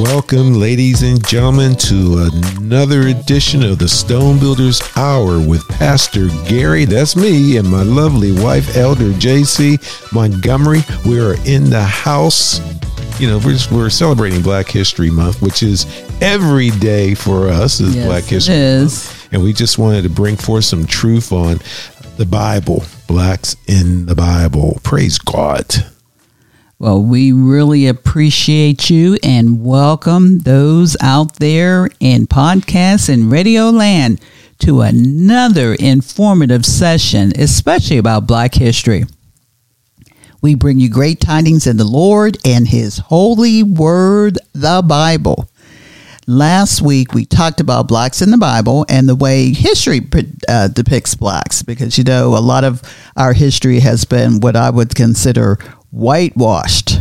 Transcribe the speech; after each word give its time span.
Welcome, 0.00 0.54
ladies 0.54 1.02
and 1.02 1.26
gentlemen, 1.26 1.74
to 1.74 2.30
another 2.56 3.08
edition 3.08 3.64
of 3.64 3.80
the 3.80 3.88
Stone 3.88 4.38
Builders 4.38 4.80
Hour 4.94 5.40
with 5.40 5.66
Pastor 5.66 6.28
Gary. 6.46 6.84
That's 6.84 7.16
me 7.16 7.56
and 7.56 7.68
my 7.68 7.82
lovely 7.82 8.30
wife, 8.30 8.76
Elder 8.76 9.10
JC 9.10 10.12
Montgomery. 10.12 10.82
We 11.04 11.18
are 11.18 11.34
in 11.46 11.68
the 11.68 11.82
house. 11.82 12.60
You 13.20 13.26
know, 13.26 13.38
we're, 13.44 13.58
we're 13.72 13.90
celebrating 13.90 14.40
Black 14.40 14.68
History 14.68 15.10
Month, 15.10 15.42
which 15.42 15.64
is 15.64 15.84
every 16.20 16.70
day 16.70 17.16
for 17.16 17.48
us 17.48 17.80
is 17.80 17.96
Yes, 17.96 18.06
Black 18.06 18.24
History 18.24 18.54
is. 18.54 19.04
Month. 19.04 19.28
And 19.32 19.42
we 19.42 19.52
just 19.52 19.78
wanted 19.78 20.02
to 20.02 20.10
bring 20.10 20.36
forth 20.36 20.64
some 20.64 20.86
truth 20.86 21.32
on 21.32 21.58
the 22.18 22.26
Bible, 22.26 22.84
blacks 23.08 23.56
in 23.66 24.06
the 24.06 24.14
Bible. 24.14 24.78
Praise 24.84 25.18
God. 25.18 25.66
Well, 26.80 27.02
we 27.02 27.32
really 27.32 27.88
appreciate 27.88 28.88
you 28.88 29.18
and 29.24 29.64
welcome 29.64 30.38
those 30.38 30.96
out 31.00 31.34
there 31.40 31.88
in 31.98 32.28
podcasts 32.28 33.12
and 33.12 33.32
radio 33.32 33.70
land 33.70 34.20
to 34.60 34.82
another 34.82 35.74
informative 35.74 36.64
session, 36.64 37.32
especially 37.36 37.98
about 37.98 38.28
Black 38.28 38.54
history. 38.54 39.06
We 40.40 40.54
bring 40.54 40.78
you 40.78 40.88
great 40.88 41.20
tidings 41.20 41.66
in 41.66 41.78
the 41.78 41.84
Lord 41.84 42.38
and 42.44 42.68
His 42.68 42.98
holy 42.98 43.64
word, 43.64 44.38
the 44.52 44.80
Bible. 44.86 45.48
Last 46.28 46.80
week, 46.80 47.12
we 47.12 47.24
talked 47.24 47.58
about 47.58 47.88
blacks 47.88 48.22
in 48.22 48.30
the 48.30 48.38
Bible 48.38 48.86
and 48.88 49.08
the 49.08 49.16
way 49.16 49.52
history 49.52 50.00
uh, 50.46 50.68
depicts 50.68 51.16
blacks, 51.16 51.62
because 51.62 51.98
you 51.98 52.04
know, 52.04 52.36
a 52.36 52.38
lot 52.38 52.62
of 52.62 52.82
our 53.16 53.32
history 53.32 53.80
has 53.80 54.04
been 54.04 54.38
what 54.38 54.54
I 54.54 54.70
would 54.70 54.94
consider 54.94 55.58
whitewashed. 55.90 56.98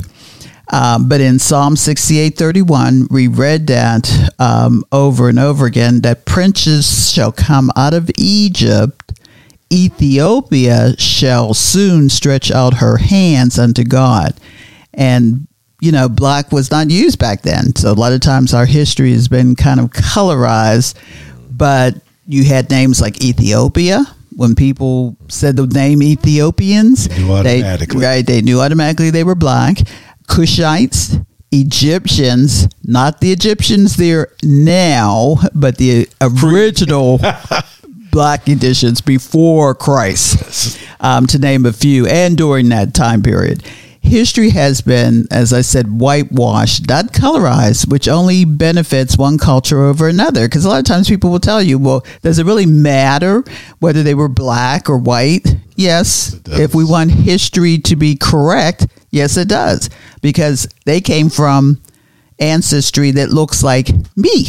Um, 0.71 1.07
but 1.07 1.21
in 1.21 1.39
Psalm 1.39 1.75
68:31, 1.75 3.09
we 3.09 3.27
read 3.27 3.67
that 3.67 4.33
um, 4.37 4.83
over 4.91 5.29
and 5.29 5.39
over 5.39 5.65
again 5.65 6.01
that 6.01 6.25
princes 6.25 7.11
shall 7.11 7.31
come 7.31 7.71
out 7.75 7.93
of 7.93 8.11
Egypt, 8.17 9.19
Ethiopia 9.71 10.97
shall 10.97 11.53
soon 11.53 12.09
stretch 12.09 12.51
out 12.51 12.75
her 12.75 12.97
hands 12.97 13.57
unto 13.57 13.83
God. 13.83 14.33
And 14.93 15.47
you 15.79 15.91
know, 15.91 16.09
black 16.09 16.51
was 16.51 16.71
not 16.71 16.89
used 16.89 17.19
back 17.19 17.43
then. 17.43 17.75
So 17.75 17.91
a 17.91 17.93
lot 17.93 18.11
of 18.11 18.19
times 18.19 18.53
our 18.53 18.65
history 18.65 19.11
has 19.11 19.27
been 19.27 19.55
kind 19.55 19.79
of 19.79 19.91
colorized, 19.91 20.95
but 21.51 21.95
you 22.25 22.43
had 22.43 22.69
names 22.69 22.99
like 22.99 23.23
Ethiopia. 23.23 24.03
When 24.37 24.53
people 24.53 25.17
said 25.29 25.55
the 25.55 25.65
name 25.65 26.03
Ethiopians, 26.03 27.07
They 27.07 27.17
knew 27.23 27.31
automatically. 27.33 27.99
right, 28.05 28.23
they 28.23 28.43
knew 28.43 28.61
automatically 28.61 29.09
they 29.09 29.23
were 29.23 29.33
black. 29.33 29.77
Cushites, 30.27 31.25
Egyptians, 31.51 32.67
not 32.83 33.19
the 33.19 33.31
Egyptians 33.31 33.97
there 33.97 34.27
now, 34.43 35.37
but 35.55 35.79
the 35.79 36.07
original 36.21 37.19
black 38.11 38.47
editions 38.47 39.01
before 39.01 39.73
Christ, 39.73 40.77
um, 40.99 41.25
to 41.27 41.39
name 41.39 41.65
a 41.65 41.73
few, 41.73 42.05
and 42.05 42.37
during 42.37 42.69
that 42.69 42.93
time 42.93 43.23
period. 43.23 43.63
History 44.07 44.51
has 44.51 44.81
been, 44.81 45.27
as 45.29 45.51
I 45.51 45.61
said, 45.61 45.99
whitewashed, 45.99 46.87
not 46.87 47.07
colorized, 47.11 47.89
which 47.89 48.07
only 48.07 48.45
benefits 48.45 49.17
one 49.17 49.37
culture 49.37 49.83
over 49.83 50.07
another. 50.07 50.47
Because 50.47 50.63
a 50.63 50.69
lot 50.69 50.79
of 50.79 50.85
times 50.85 51.09
people 51.09 51.29
will 51.29 51.39
tell 51.39 51.61
you, 51.61 51.77
well, 51.77 52.05
does 52.21 52.39
it 52.39 52.45
really 52.45 52.65
matter 52.65 53.43
whether 53.79 54.03
they 54.03 54.15
were 54.15 54.29
black 54.29 54.89
or 54.89 54.97
white? 54.97 55.55
Yes. 55.75 56.39
If 56.47 56.73
we 56.73 56.85
want 56.85 57.11
history 57.11 57.77
to 57.79 57.95
be 57.95 58.15
correct, 58.15 58.87
yes, 59.11 59.35
it 59.35 59.49
does. 59.49 59.89
Because 60.21 60.67
they 60.85 61.01
came 61.01 61.29
from 61.29 61.81
ancestry 62.39 63.11
that 63.11 63.29
looks 63.29 63.61
like 63.61 63.89
me. 64.15 64.47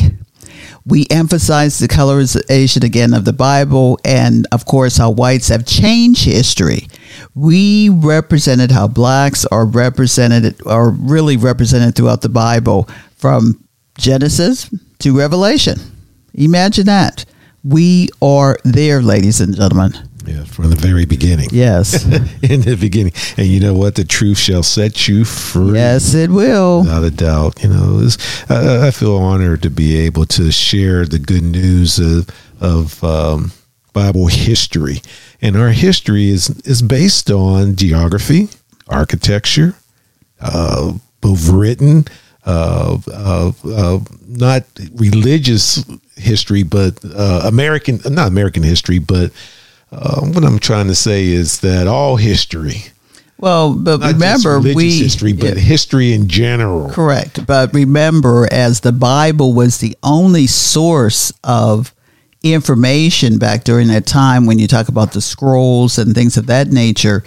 We 0.88 1.06
emphasize 1.10 1.78
the 1.78 1.86
colorization 1.86 2.82
again 2.82 3.12
of 3.12 3.26
the 3.26 3.32
Bible 3.34 3.98
and, 4.06 4.46
of 4.52 4.64
course, 4.64 4.96
how 4.96 5.10
whites 5.10 5.48
have 5.48 5.66
changed 5.66 6.24
history. 6.24 6.88
We 7.34 7.90
represented 7.90 8.70
how 8.70 8.88
blacks 8.88 9.44
are 9.46 9.66
represented, 9.66 10.56
are 10.66 10.88
really 10.88 11.36
represented 11.36 11.94
throughout 11.94 12.22
the 12.22 12.30
Bible 12.30 12.88
from 13.16 13.62
Genesis 13.98 14.70
to 15.00 15.16
Revelation. 15.16 15.78
Imagine 16.32 16.86
that. 16.86 17.26
We 17.62 18.08
are 18.22 18.58
there, 18.64 19.02
ladies 19.02 19.42
and 19.42 19.54
gentlemen. 19.54 19.92
Yeah, 20.28 20.44
from 20.44 20.68
the 20.68 20.76
very 20.76 21.06
beginning. 21.06 21.48
Yes. 21.52 22.04
in 22.42 22.60
the 22.60 22.76
beginning. 22.78 23.12
And 23.38 23.46
you 23.46 23.60
know 23.60 23.72
what? 23.72 23.94
The 23.94 24.04
truth 24.04 24.38
shall 24.38 24.62
set 24.62 25.08
you 25.08 25.24
free. 25.24 25.74
yes, 25.74 26.12
it 26.14 26.30
will. 26.30 26.80
Without 26.82 27.04
a 27.04 27.10
doubt. 27.10 27.62
You 27.62 27.70
know, 27.70 28.00
it's, 28.02 28.50
I, 28.50 28.88
I 28.88 28.90
feel 28.90 29.16
honored 29.16 29.62
to 29.62 29.70
be 29.70 29.96
able 29.96 30.26
to 30.26 30.52
share 30.52 31.06
the 31.06 31.18
good 31.18 31.42
news 31.42 31.98
of, 31.98 32.28
of 32.60 33.02
um, 33.02 33.52
Bible 33.94 34.26
history. 34.26 35.00
And 35.40 35.56
our 35.56 35.70
history 35.70 36.28
is, 36.28 36.50
is 36.60 36.82
based 36.82 37.30
on 37.30 37.76
geography, 37.76 38.48
architecture, 38.86 39.76
uh, 40.40 40.92
both 41.22 41.48
written, 41.48 42.04
uh, 42.44 42.98
uh, 43.12 43.52
uh, 43.64 43.98
not 44.26 44.64
religious 44.94 45.84
history, 46.16 46.62
but 46.62 46.98
uh, 47.04 47.42
American, 47.44 48.00
not 48.06 48.28
American 48.28 48.62
history, 48.62 48.98
but 48.98 49.32
uh, 49.92 50.20
what 50.20 50.44
I'm 50.44 50.58
trying 50.58 50.88
to 50.88 50.94
say 50.94 51.26
is 51.26 51.60
that 51.60 51.86
all 51.86 52.16
history, 52.16 52.84
Well, 53.38 53.74
but 53.74 54.00
not 54.00 54.18
just 54.18 54.44
remember, 54.44 54.74
we 54.74 54.98
history, 54.98 55.32
but 55.32 55.54
yeah. 55.56 55.60
history 55.60 56.12
in 56.12 56.28
general. 56.28 56.90
Correct. 56.90 57.46
But 57.46 57.72
remember, 57.72 58.48
as 58.52 58.80
the 58.80 58.92
Bible 58.92 59.54
was 59.54 59.78
the 59.78 59.96
only 60.02 60.46
source 60.46 61.32
of 61.44 61.94
information 62.42 63.38
back 63.38 63.64
during 63.64 63.88
that 63.88 64.06
time, 64.06 64.46
when 64.46 64.58
you 64.58 64.66
talk 64.68 64.88
about 64.88 65.12
the 65.12 65.20
scrolls 65.20 65.98
and 65.98 66.14
things 66.14 66.36
of 66.36 66.46
that 66.46 66.68
nature, 66.68 67.24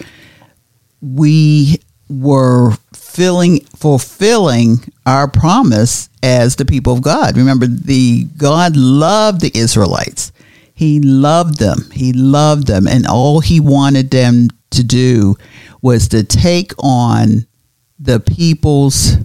we 1.01 1.79
were 2.09 2.71
filling, 2.93 3.61
fulfilling 3.75 4.77
our 5.05 5.27
promise 5.27 6.09
as 6.23 6.55
the 6.57 6.65
people 6.65 6.93
of 6.93 7.01
God. 7.01 7.37
Remember, 7.37 7.65
the 7.65 8.25
God 8.37 8.75
loved 8.75 9.41
the 9.41 9.51
Israelites. 9.55 10.31
He 10.81 10.99
loved 10.99 11.59
them. 11.59 11.91
He 11.93 12.11
loved 12.11 12.65
them. 12.65 12.87
And 12.87 13.05
all 13.05 13.39
he 13.39 13.59
wanted 13.59 14.09
them 14.09 14.47
to 14.71 14.83
do 14.83 15.35
was 15.79 16.07
to 16.07 16.23
take 16.23 16.71
on 16.79 17.45
the 17.99 18.19
people's 18.19 19.17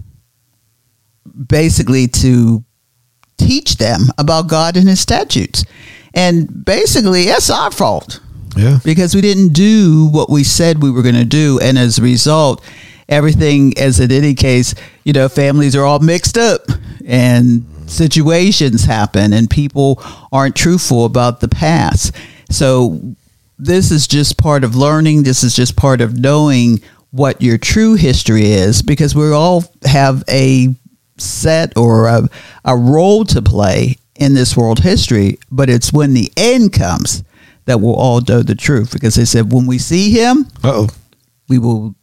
basically 1.48 2.08
to 2.08 2.62
teach 3.38 3.78
them 3.78 4.02
about 4.18 4.48
God 4.48 4.76
and 4.76 4.86
his 4.86 5.00
statutes. 5.00 5.64
And 6.12 6.62
basically, 6.66 7.22
it's 7.22 7.48
our 7.48 7.70
fault 7.70 8.20
Yeah. 8.54 8.80
because 8.84 9.14
we 9.14 9.22
didn't 9.22 9.54
do 9.54 10.08
what 10.12 10.28
we 10.28 10.44
said 10.44 10.82
we 10.82 10.90
were 10.90 11.00
going 11.02 11.14
to 11.14 11.24
do. 11.24 11.58
And 11.60 11.78
as 11.78 11.96
a 11.96 12.02
result, 12.02 12.62
everything, 13.08 13.72
as 13.78 13.98
in 13.98 14.12
any 14.12 14.34
case, 14.34 14.74
you 15.04 15.14
know, 15.14 15.26
families 15.30 15.74
are 15.74 15.84
all 15.84 16.00
mixed 16.00 16.36
up 16.36 16.60
and 17.06 17.64
situations 17.86 18.84
happen 18.84 19.32
and 19.32 19.48
people 19.48 20.02
aren't 20.32 20.56
truthful 20.56 21.04
about 21.04 21.40
the 21.40 21.48
past. 21.48 22.14
So 22.50 23.00
this 23.58 23.90
is 23.90 24.06
just 24.06 24.38
part 24.38 24.64
of 24.64 24.74
learning. 24.74 25.22
This 25.22 25.42
is 25.42 25.54
just 25.54 25.76
part 25.76 26.00
of 26.00 26.18
knowing 26.18 26.80
what 27.10 27.40
your 27.40 27.58
true 27.58 27.94
history 27.94 28.46
is 28.46 28.82
because 28.82 29.14
we 29.14 29.32
all 29.32 29.64
have 29.84 30.22
a 30.28 30.74
set 31.18 31.76
or 31.76 32.06
a, 32.06 32.28
a 32.64 32.76
role 32.76 33.24
to 33.24 33.40
play 33.40 33.96
in 34.16 34.34
this 34.34 34.56
world 34.56 34.80
history, 34.80 35.38
but 35.50 35.68
it's 35.68 35.92
when 35.92 36.14
the 36.14 36.30
end 36.36 36.72
comes 36.72 37.22
that 37.66 37.80
we'll 37.80 37.94
all 37.94 38.20
know 38.20 38.42
the 38.42 38.54
truth 38.54 38.92
because 38.92 39.14
they 39.14 39.24
said 39.24 39.52
when 39.52 39.66
we 39.66 39.78
see 39.78 40.10
him, 40.10 40.46
oh. 40.64 40.88
we 41.48 41.58
will 41.58 41.94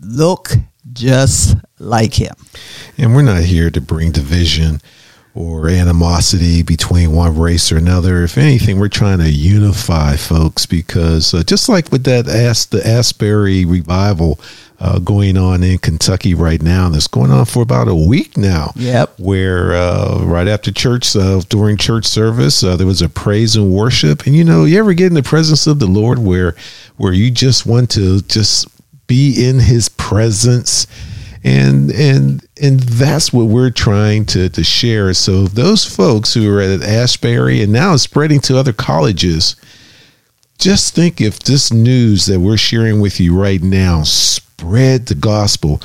look 0.00 0.50
just 0.96 1.56
like 1.78 2.14
him. 2.14 2.34
And 2.98 3.14
we're 3.14 3.22
not 3.22 3.42
here 3.42 3.70
to 3.70 3.80
bring 3.80 4.12
division 4.12 4.80
or 5.34 5.68
animosity 5.68 6.62
between 6.62 7.12
one 7.12 7.38
race 7.38 7.70
or 7.70 7.76
another. 7.76 8.22
If 8.22 8.38
anything, 8.38 8.80
we're 8.80 8.88
trying 8.88 9.18
to 9.18 9.30
unify 9.30 10.16
folks 10.16 10.64
because 10.64 11.34
uh, 11.34 11.42
just 11.42 11.68
like 11.68 11.92
with 11.92 12.04
that 12.04 12.26
As- 12.26 12.66
the 12.66 12.84
Asbury 12.86 13.66
revival 13.66 14.40
uh, 14.80 14.98
going 14.98 15.36
on 15.36 15.62
in 15.62 15.78
Kentucky 15.78 16.34
right 16.34 16.60
now, 16.62 16.86
and 16.86 16.96
it's 16.96 17.06
going 17.06 17.30
on 17.30 17.44
for 17.44 17.62
about 17.62 17.88
a 17.88 17.94
week 17.94 18.36
now. 18.36 18.72
Yep. 18.76 19.18
Where 19.18 19.74
uh, 19.74 20.22
right 20.24 20.48
after 20.48 20.72
church, 20.72 21.14
uh, 21.14 21.40
during 21.48 21.76
church 21.76 22.06
service, 22.06 22.64
uh, 22.64 22.76
there 22.76 22.86
was 22.86 23.02
a 23.02 23.08
praise 23.08 23.56
and 23.56 23.70
worship. 23.70 24.26
And 24.26 24.34
you 24.34 24.44
know, 24.44 24.64
you 24.64 24.78
ever 24.78 24.94
get 24.94 25.06
in 25.08 25.14
the 25.14 25.22
presence 25.22 25.66
of 25.66 25.78
the 25.78 25.86
Lord 25.86 26.18
where 26.18 26.54
where 26.96 27.12
you 27.12 27.30
just 27.30 27.66
want 27.66 27.90
to 27.90 28.22
just 28.22 28.66
be 29.06 29.46
in 29.46 29.60
His 29.60 29.88
presence 29.88 30.86
and 31.46 31.92
and 31.92 32.44
and 32.60 32.80
that's 32.80 33.32
what 33.32 33.44
we're 33.44 33.70
trying 33.70 34.26
to 34.26 34.48
to 34.48 34.64
share. 34.64 35.14
So 35.14 35.44
those 35.44 35.84
folks 35.84 36.34
who 36.34 36.52
are 36.52 36.60
at 36.60 36.82
Ashbury 36.82 37.62
and 37.62 37.72
now 37.72 37.94
spreading 37.96 38.40
to 38.40 38.58
other 38.58 38.72
colleges, 38.72 39.54
just 40.58 40.94
think 40.94 41.20
if 41.20 41.38
this 41.38 41.72
news 41.72 42.26
that 42.26 42.40
we're 42.40 42.56
sharing 42.56 43.00
with 43.00 43.20
you 43.20 43.40
right 43.40 43.62
now 43.62 44.02
spread 44.02 45.06
the 45.06 45.14
gospel, 45.14 45.80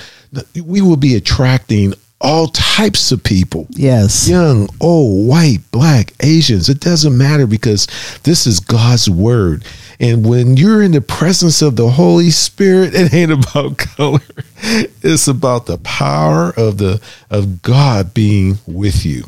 we 0.56 0.82
will 0.82 0.98
be 0.98 1.16
attracting 1.16 1.94
all 2.22 2.48
types 2.48 3.12
of 3.12 3.24
people. 3.24 3.68
Yes. 3.72 4.30
Young, 4.30 4.70
old, 4.80 5.28
white, 5.28 5.60
black, 5.72 6.14
Asians. 6.22 6.70
It 6.70 6.80
doesn't 6.80 7.18
matter 7.18 7.48
because 7.48 7.88
this 8.24 8.48
is 8.48 8.60
God's 8.60 9.10
word. 9.10 9.66
And 10.00 10.26
when 10.26 10.58
you're 10.58 10.82
in 10.82 10.94
the 10.94 11.02
presence 11.02 11.62
of 11.62 11.76
the 11.76 11.90
Holy 11.90 12.32
Spirit, 12.32 12.94
it 12.96 13.14
ain't 13.14 13.32
about 13.32 13.78
color. 13.78 14.22
It's 14.64 15.28
about 15.28 15.66
the 15.66 15.78
power 15.80 16.54
of 16.56 16.78
the 16.78 17.02
of 17.30 17.62
God 17.62 18.14
being 18.14 18.60
with 18.66 19.06
you. 19.06 19.26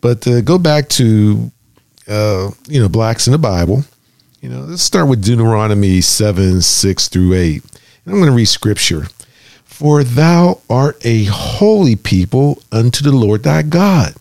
But 0.00 0.22
to 0.22 0.42
go 0.42 0.58
back 0.58 0.88
to 0.90 1.50
uh, 2.08 2.50
you 2.68 2.80
know, 2.80 2.88
blacks 2.88 3.26
in 3.26 3.32
the 3.32 3.38
Bible, 3.38 3.84
you 4.40 4.48
know, 4.48 4.60
let's 4.60 4.82
start 4.82 5.08
with 5.08 5.24
Deuteronomy 5.24 6.00
7, 6.00 6.62
6 6.62 7.08
through 7.08 7.34
8. 7.34 7.62
And 7.64 8.14
I'm 8.14 8.20
going 8.20 8.30
to 8.30 8.36
read 8.36 8.46
scripture. 8.46 9.06
For 9.76 10.02
thou 10.02 10.62
art 10.70 10.96
a 11.04 11.24
holy 11.24 11.96
people 11.96 12.62
unto 12.72 13.04
the 13.04 13.12
Lord 13.12 13.42
thy 13.42 13.60
God. 13.60 14.14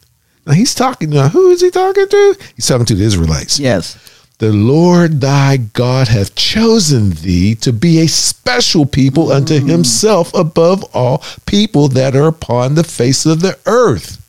Now 0.46 0.52
he's 0.52 0.76
talking 0.76 1.12
now. 1.12 1.30
Who 1.30 1.50
is 1.50 1.62
he 1.62 1.72
talking 1.72 2.10
to? 2.10 2.38
He's 2.58 2.68
talking 2.68 2.86
to 2.88 2.94
the 2.96 3.06
Israelites. 3.06 3.58
Yes. 3.58 3.98
The 4.40 4.52
Lord 4.52 5.22
thy 5.22 5.56
God 5.56 6.10
hath 6.10 6.36
chosen 6.36 7.12
thee 7.12 7.56
to 7.56 7.72
be 7.72 8.02
a 8.02 8.08
special 8.08 8.86
people 8.86 9.32
unto 9.32 9.58
mm. 9.58 9.70
himself 9.70 10.34
above 10.34 10.84
all 10.94 11.24
people 11.46 11.88
that 11.88 12.18
are 12.18 12.28
upon 12.28 12.76
the 12.76 12.84
face 12.84 13.26
of 13.26 13.40
the 13.40 13.58
earth. 13.66 14.22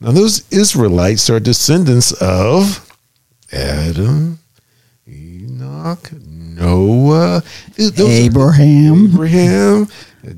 Now, 0.00 0.10
those 0.10 0.42
Israelites 0.50 1.30
are 1.30 1.38
descendants 1.38 2.10
of 2.20 2.92
Adam, 3.52 4.40
Enoch, 5.06 6.10
Noah, 6.62 7.42
Abraham. 7.78 9.06
Abraham, 9.06 9.88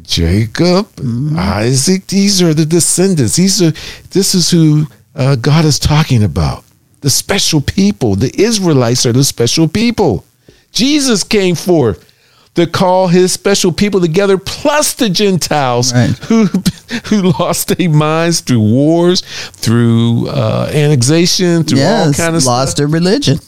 Jacob, 0.03 0.89
Isaac. 1.37 2.07
These 2.07 2.43
are 2.43 2.55
the 2.55 2.65
descendants. 2.67 3.37
These 3.37 3.63
are. 3.63 3.73
This 4.11 4.35
is 4.35 4.51
who 4.51 4.87
uh, 5.15 5.37
God 5.37 5.65
is 5.65 5.79
talking 5.79 6.23
about. 6.23 6.65
The 7.03 7.11
special 7.11 7.61
people. 7.61 8.17
The 8.17 8.33
Israelites 8.41 9.05
are 9.05 9.13
the 9.13 9.25
special 9.25 9.69
people. 9.69 10.25
Jesus 10.73 11.23
came 11.23 11.55
forth 11.55 12.11
to 12.55 12.67
call 12.67 13.09
his 13.09 13.33
special 13.33 13.73
people 13.73 14.01
together, 14.01 14.39
plus 14.39 14.95
the 14.95 15.11
Gentiles 15.11 15.93
Right. 15.93 16.11
who 16.29 16.47
who 17.07 17.23
lost 17.39 17.77
their 17.77 17.91
minds 17.91 18.41
through 18.41 18.61
wars, 18.61 19.21
through 19.53 20.29
uh, 20.29 20.71
annexation, 20.73 21.65
through 21.65 21.83
all 21.83 22.13
kind 22.13 22.37
of 22.37 22.45
Lost 22.45 22.73
stuff 22.73 22.77
their 22.77 22.87
religion. 22.87 23.39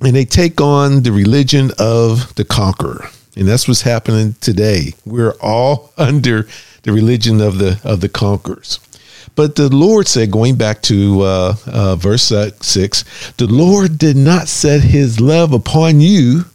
And 0.00 0.16
they 0.16 0.24
take 0.24 0.60
on 0.60 1.02
the 1.02 1.12
religion 1.12 1.70
of 1.78 2.34
the 2.36 2.44
conqueror. 2.44 3.08
And 3.36 3.46
that's 3.46 3.68
what's 3.68 3.82
happening 3.82 4.34
today. 4.40 4.94
We're 5.04 5.34
all 5.40 5.92
under 5.98 6.46
the 6.82 6.92
religion 6.92 7.40
of 7.40 7.58
the 7.58 7.80
of 7.84 8.00
the 8.00 8.08
conquerors. 8.08 8.80
But 9.36 9.56
the 9.56 9.68
lord 9.68 10.08
said 10.08 10.30
going 10.30 10.56
back 10.56 10.82
to 10.82 11.22
uh, 11.22 11.54
uh, 11.66 11.96
verse 11.96 12.24
6 12.24 13.32
the 13.36 13.46
lord 13.46 13.96
did 13.96 14.16
not 14.16 14.48
set 14.48 14.82
his 14.82 15.20
love 15.20 15.52
upon 15.52 16.00
you 16.00 16.46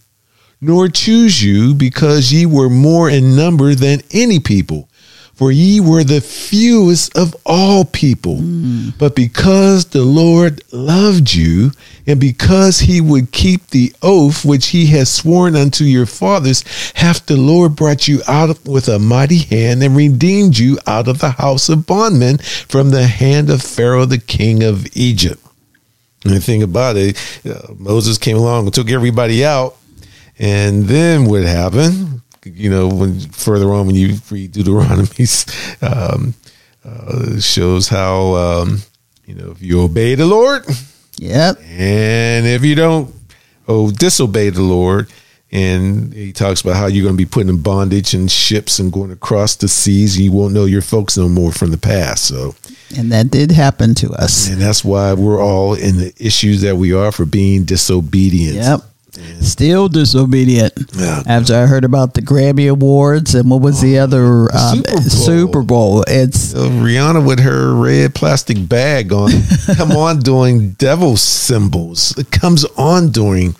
nor 0.59 0.87
choose 0.87 1.41
you 1.43 1.73
because 1.73 2.33
ye 2.33 2.45
were 2.45 2.69
more 2.69 3.09
in 3.09 3.35
number 3.35 3.75
than 3.75 4.01
any 4.11 4.39
people 4.39 4.89
for 5.35 5.51
ye 5.51 5.79
were 5.79 6.03
the 6.03 6.21
fewest 6.21 7.15
of 7.17 7.35
all 7.45 7.85
people. 7.85 8.39
But 8.97 9.15
because 9.15 9.85
the 9.85 10.03
Lord 10.03 10.63
loved 10.71 11.33
you, 11.33 11.71
and 12.07 12.19
because 12.19 12.79
he 12.79 13.01
would 13.01 13.31
keep 13.31 13.67
the 13.67 13.93
oath 14.01 14.45
which 14.45 14.67
he 14.67 14.87
has 14.87 15.11
sworn 15.11 15.55
unto 15.55 15.83
your 15.83 16.05
fathers, 16.05 16.63
hath 16.93 17.25
the 17.25 17.35
Lord 17.35 17.75
brought 17.75 18.07
you 18.07 18.21
out 18.27 18.63
with 18.65 18.87
a 18.87 18.99
mighty 18.99 19.39
hand 19.39 19.83
and 19.83 19.95
redeemed 19.95 20.57
you 20.57 20.77
out 20.87 21.07
of 21.07 21.19
the 21.19 21.31
house 21.31 21.67
of 21.67 21.85
bondmen 21.85 22.37
from 22.37 22.91
the 22.91 23.07
hand 23.07 23.49
of 23.49 23.61
Pharaoh 23.61 24.05
the 24.05 24.19
king 24.19 24.63
of 24.63 24.85
Egypt. 24.95 25.41
And 26.23 26.33
the 26.33 26.39
thing 26.39 26.63
about 26.63 26.95
it, 26.97 27.17
uh, 27.45 27.73
Moses 27.77 28.17
came 28.17 28.37
along 28.37 28.65
and 28.65 28.73
took 28.73 28.89
everybody 28.89 29.43
out. 29.45 29.75
And 30.37 30.85
then 30.85 31.25
what 31.25 31.43
happened? 31.43 32.21
You 32.45 32.69
know, 32.69 32.87
when 32.87 33.19
further 33.19 33.73
on, 33.73 33.87
when 33.87 33.95
you 33.95 34.17
read 34.29 34.51
Deuteronomy, 34.51 35.25
um, 35.81 36.33
uh, 36.83 37.39
shows 37.39 37.87
how 37.89 38.35
um, 38.35 38.81
you 39.25 39.33
know 39.35 39.51
if 39.51 39.61
you 39.61 39.81
obey 39.81 40.15
the 40.15 40.25
Lord, 40.27 40.65
Yep. 41.17 41.57
and 41.67 42.45
if 42.45 42.63
you 42.63 42.75
don't, 42.75 43.13
oh, 43.67 43.91
disobey 43.91 44.49
the 44.49 44.61
Lord. 44.61 45.09
And 45.51 46.11
he 46.13 46.33
talks 46.33 46.59
about 46.59 46.75
how 46.75 46.87
you're 46.87 47.03
going 47.03 47.13
to 47.15 47.17
be 47.17 47.25
put 47.25 47.47
in 47.47 47.61
bondage 47.61 48.13
and 48.13 48.29
ships 48.29 48.77
and 48.79 48.91
going 48.91 49.11
across 49.11 49.55
the 49.55 49.69
seas. 49.69 50.15
And 50.17 50.25
you 50.25 50.31
won't 50.33 50.53
know 50.53 50.65
your 50.65 50.81
folks 50.81 51.17
no 51.17 51.29
more 51.29 51.53
from 51.53 51.71
the 51.71 51.77
past. 51.77 52.25
So, 52.25 52.55
And 52.97 53.09
that 53.13 53.31
did 53.31 53.51
happen 53.51 53.95
to 53.95 54.11
us. 54.11 54.49
and 54.49 54.59
that's 54.59 54.83
why 54.83 55.13
we're 55.13 55.41
all 55.41 55.73
in 55.73 55.97
the 55.97 56.13
issues 56.19 56.61
that 56.61 56.75
we 56.75 56.91
are 56.93 57.11
for 57.11 57.25
being 57.25 57.63
disobedient. 57.63 58.55
Yep. 58.55 58.81
Still 59.41 59.87
disobedient. 59.89 60.73
Yeah. 60.95 61.23
After 61.25 61.55
I 61.55 61.65
heard 61.65 61.83
about 61.85 62.13
the 62.13 62.21
Grammy 62.21 62.69
Awards 62.69 63.35
and 63.35 63.49
what 63.49 63.61
was 63.61 63.81
the 63.81 63.99
other 63.99 64.53
um, 64.55 64.77
Super 64.83 64.91
Bowl. 64.91 65.01
Super 65.01 65.61
Bowl, 65.63 66.03
it's 66.07 66.53
Uh, 66.53 66.69
Rihanna 66.69 67.25
with 67.25 67.39
her 67.39 67.73
red 67.73 68.13
plastic 68.15 68.67
bag 68.67 69.11
on, 69.13 69.31
come 69.75 69.91
on 69.91 70.19
doing 70.19 70.71
devil 70.71 71.17
symbols. 71.17 72.17
It 72.17 72.31
comes 72.31 72.65
on 72.77 73.09
doing. 73.09 73.55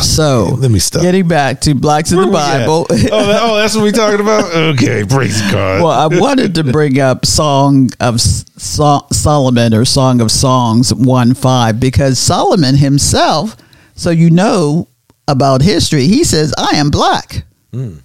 so. 0.00 0.56
Let 0.58 0.70
me 0.72 0.78
stop. 0.80 1.02
Getting 1.02 1.28
back 1.28 1.60
to 1.62 1.74
blacks 1.74 2.10
in 2.10 2.18
the? 2.20 2.26
Bible. 2.26 2.86
oh, 2.90 2.94
that- 2.96 3.40
oh, 3.42 3.56
that's 3.56 3.74
what 3.76 3.82
we're 3.82 3.92
talking 3.92 4.20
about. 4.20 4.42
Okay, 4.72 5.04
praise 5.04 5.40
God. 5.52 5.82
well, 5.82 5.90
I 5.90 6.06
wanted 6.08 6.54
to 6.56 6.64
bring 6.64 6.98
up 6.98 7.24
Song 7.26 7.90
of 8.00 8.20
so- 8.20 9.06
Solomon 9.12 9.74
or 9.74 9.84
Song 9.84 10.20
of 10.20 10.30
Songs 10.30 10.92
1 10.94 11.34
5 11.34 11.78
because 11.80 12.18
Solomon 12.18 12.76
himself, 12.76 13.56
so 13.94 14.10
you 14.10 14.30
know 14.30 14.88
about 15.28 15.62
history, 15.62 16.06
he 16.06 16.24
says, 16.24 16.52
I 16.56 16.76
am 16.76 16.90
black, 16.90 17.44
hmm. 17.72 17.98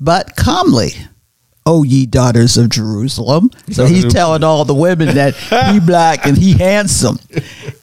but 0.00 0.36
comely. 0.36 0.90
O 1.68 1.82
ye 1.82 2.06
daughters 2.06 2.56
of 2.56 2.68
Jerusalem. 2.68 3.50
So 3.72 3.86
he's 3.86 4.04
telling 4.12 4.44
all 4.44 4.64
the 4.64 4.72
women 4.72 5.16
that 5.16 5.34
he 5.34 5.80
black 5.84 6.24
and 6.24 6.38
he 6.38 6.52
handsome. 6.52 7.18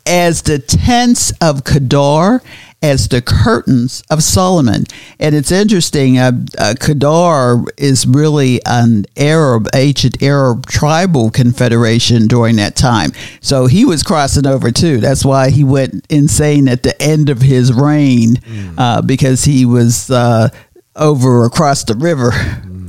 As 0.06 0.42
the 0.42 0.58
tents 0.58 1.34
of 1.42 1.66
Kedar, 1.66 2.42
as 2.84 3.08
the 3.08 3.22
curtains 3.22 4.04
of 4.10 4.22
Solomon. 4.22 4.84
And 5.18 5.34
it's 5.34 5.52
interesting, 5.52 6.20
uh, 6.20 6.34
uh, 6.60 6.76
Kedar 6.80 7.64
is 7.78 8.06
really 8.06 8.60
an 8.66 9.06
Arab, 9.18 9.68
ancient 9.74 10.22
Arab 10.22 10.66
tribal 10.68 11.32
confederation 11.32 12.28
during 12.28 12.58
that 12.58 12.76
time. 12.76 13.12
So 13.40 13.68
he 13.68 13.86
was 13.86 14.04
crossing 14.04 14.46
over 14.46 14.70
too. 14.70 14.98
That's 15.00 15.24
why 15.24 15.50
he 15.50 15.64
went 15.64 16.06
insane 16.10 16.68
at 16.68 16.84
the 16.84 17.02
end 17.02 17.30
of 17.30 17.42
his 17.42 17.72
reign 17.74 18.42
uh, 18.78 19.02
because 19.02 19.46
he 19.46 19.66
was 19.66 20.12
uh, 20.12 20.50
over 20.96 21.46
across 21.46 21.86
the 21.86 21.96
river. 21.96 22.32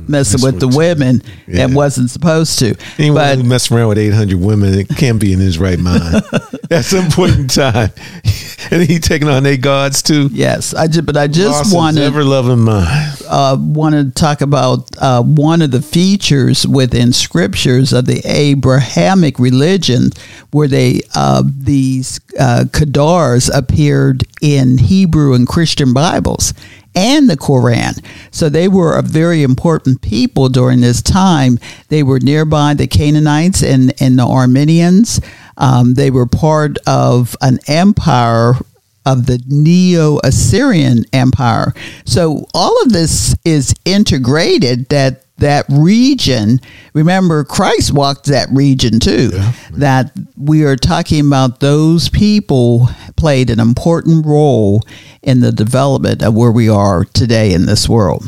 Messing 0.07 0.41
with 0.41 0.59
the 0.59 0.67
women 0.67 1.21
Yeah. 1.47 1.65
and 1.65 1.75
wasn't 1.75 2.09
supposed 2.09 2.59
to. 2.59 2.75
Anyone 2.97 3.15
but 3.21 3.37
who 3.37 3.43
mess 3.43 3.71
around 3.71 3.89
with 3.89 3.97
800 3.97 4.39
women 4.39 4.73
it 4.73 4.87
can't 4.89 5.19
be 5.19 5.33
in 5.33 5.39
his 5.39 5.57
right 5.57 5.79
mind 5.79 6.23
at 6.71 6.85
some 6.85 7.09
point 7.11 7.35
in 7.35 7.47
time. 7.47 7.91
and 8.71 8.81
he 8.81 8.99
taking 8.99 9.27
on 9.27 9.43
their 9.43 9.57
gods 9.57 10.01
too. 10.01 10.29
yes, 10.31 10.73
I 10.73 10.87
just 10.87 11.05
but 11.05 11.15
I 11.17 11.27
just 11.27 11.65
his 11.65 11.73
wanted 11.73 12.03
ever 12.03 12.23
loving 12.23 12.59
mind. 12.61 13.21
uh, 13.29 13.55
wanted 13.59 14.15
to 14.15 14.19
talk 14.21 14.41
about 14.41 14.89
uh, 14.97 15.21
one 15.21 15.61
of 15.61 15.71
the 15.71 15.81
features 15.81 16.65
within 16.67 17.13
scriptures 17.13 17.93
of 17.93 18.05
the 18.05 18.21
Abrahamic 18.25 19.37
religion, 19.39 20.09
where 20.51 20.67
they 20.67 21.01
uh, 21.13 21.43
these 21.45 22.19
uh, 22.39 22.65
Kedars 22.71 23.49
appeared 23.55 24.23
in 24.41 24.77
Hebrew 24.79 25.33
and 25.33 25.47
Christian 25.47 25.93
Bibles 25.93 26.53
and 26.95 27.29
the 27.29 27.37
Quran. 27.37 28.03
So 28.31 28.49
they 28.49 28.67
were 28.67 28.97
a 28.97 29.01
very 29.01 29.43
important 29.43 30.01
people 30.01 30.49
during 30.49 30.81
this 30.81 31.01
time. 31.01 31.59
They 31.89 32.03
were 32.03 32.19
nearby 32.19 32.73
the 32.73 32.87
Canaanites 32.87 33.63
and, 33.63 33.93
and 34.01 34.17
the 34.17 34.25
Armenians. 34.25 35.19
Um, 35.57 35.93
they 35.93 36.11
were 36.11 36.25
part 36.25 36.77
of 36.87 37.35
an 37.41 37.59
empire 37.67 38.53
of 39.05 39.27
the 39.27 39.41
Neo 39.47 40.19
Assyrian 40.23 41.05
Empire. 41.13 41.73
So 42.05 42.47
all 42.53 42.81
of 42.81 42.91
this 42.91 43.35
is 43.45 43.73
integrated 43.85 44.89
that 44.89 45.24
that 45.37 45.65
region. 45.69 46.59
Remember 46.93 47.43
Christ 47.43 47.93
walked 47.93 48.25
that 48.27 48.47
region 48.51 48.99
too 48.99 49.31
that 49.71 50.11
we 50.37 50.63
are 50.63 50.75
talking 50.75 51.25
about 51.27 51.59
those 51.59 52.09
people 52.09 52.89
played 53.17 53.49
an 53.49 53.59
important 53.59 54.25
role 54.25 54.81
in 55.21 55.41
the 55.41 55.51
development 55.51 56.23
of 56.23 56.33
where 56.33 56.51
we 56.51 56.69
are 56.69 57.03
today 57.05 57.53
in 57.53 57.65
this 57.65 57.89
world. 57.89 58.23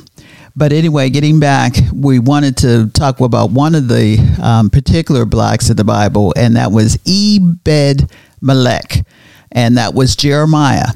But 0.55 0.73
anyway, 0.73 1.11
getting 1.11 1.39
back, 1.39 1.75
we 1.93 2.17
wanted 2.17 2.57
to 2.57 2.89
talk 2.89 3.19
about 3.19 3.51
one 3.51 3.75
of 3.75 3.87
the 3.87 4.17
um, 4.41 4.71
particular 4.71 5.23
blacks 5.23 5.69
of 5.69 5.77
the 5.77 5.83
Bible, 5.83 6.33
and 6.35 6.55
that 6.55 6.71
was 6.71 6.97
Ebed 7.07 8.11
Melech, 8.41 9.05
and 9.51 9.77
that 9.77 9.93
was 9.93 10.15
Jeremiah. 10.15 10.87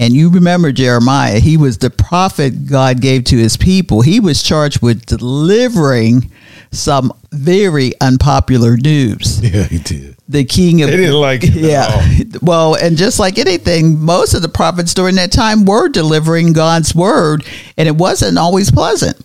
And 0.00 0.14
you 0.14 0.30
remember 0.30 0.70
Jeremiah, 0.70 1.40
he 1.40 1.56
was 1.56 1.78
the 1.78 1.90
prophet 1.90 2.66
God 2.66 3.00
gave 3.00 3.24
to 3.24 3.36
his 3.36 3.56
people. 3.56 4.00
He 4.02 4.20
was 4.20 4.44
charged 4.44 4.80
with 4.80 5.04
delivering 5.06 6.30
some 6.70 7.12
very 7.32 7.92
unpopular 8.00 8.76
news. 8.76 9.40
Yeah, 9.48 9.64
he 9.64 9.78
did. 9.78 10.16
The 10.28 10.44
king 10.44 10.82
of 10.82 10.90
They 10.90 10.98
didn't 10.98 11.14
like 11.20 11.42
it. 11.42 11.54
yeah. 11.54 12.06
Well, 12.42 12.74
and 12.76 12.96
just 12.96 13.18
like 13.18 13.38
anything, 13.38 13.98
most 13.98 14.34
of 14.34 14.42
the 14.42 14.48
prophets 14.48 14.94
during 14.94 15.16
that 15.16 15.32
time 15.32 15.64
were 15.64 15.88
delivering 15.88 16.52
God's 16.52 16.94
word, 16.94 17.44
and 17.76 17.88
it 17.88 17.96
wasn't 17.96 18.38
always 18.38 18.70
pleasant. 18.70 19.16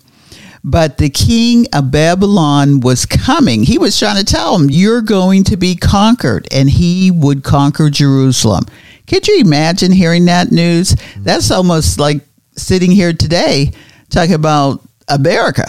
But 0.64 0.96
the 0.96 1.10
king 1.10 1.66
of 1.74 1.90
Babylon 1.90 2.80
was 2.80 3.04
coming. 3.04 3.64
He 3.64 3.76
was 3.78 3.98
trying 3.98 4.16
to 4.16 4.24
tell 4.24 4.58
him, 4.58 4.70
You're 4.70 5.02
going 5.02 5.44
to 5.44 5.56
be 5.58 5.76
conquered, 5.76 6.48
and 6.50 6.70
he 6.70 7.10
would 7.10 7.44
conquer 7.44 7.90
Jerusalem. 7.90 8.64
Could 9.06 9.28
you 9.28 9.38
imagine 9.40 9.92
hearing 9.92 10.24
that 10.26 10.50
news? 10.50 10.96
That's 11.18 11.50
almost 11.50 11.98
like 11.98 12.22
sitting 12.56 12.90
here 12.90 13.12
today 13.12 13.72
talking 14.10 14.34
about 14.34 14.80
America. 15.08 15.64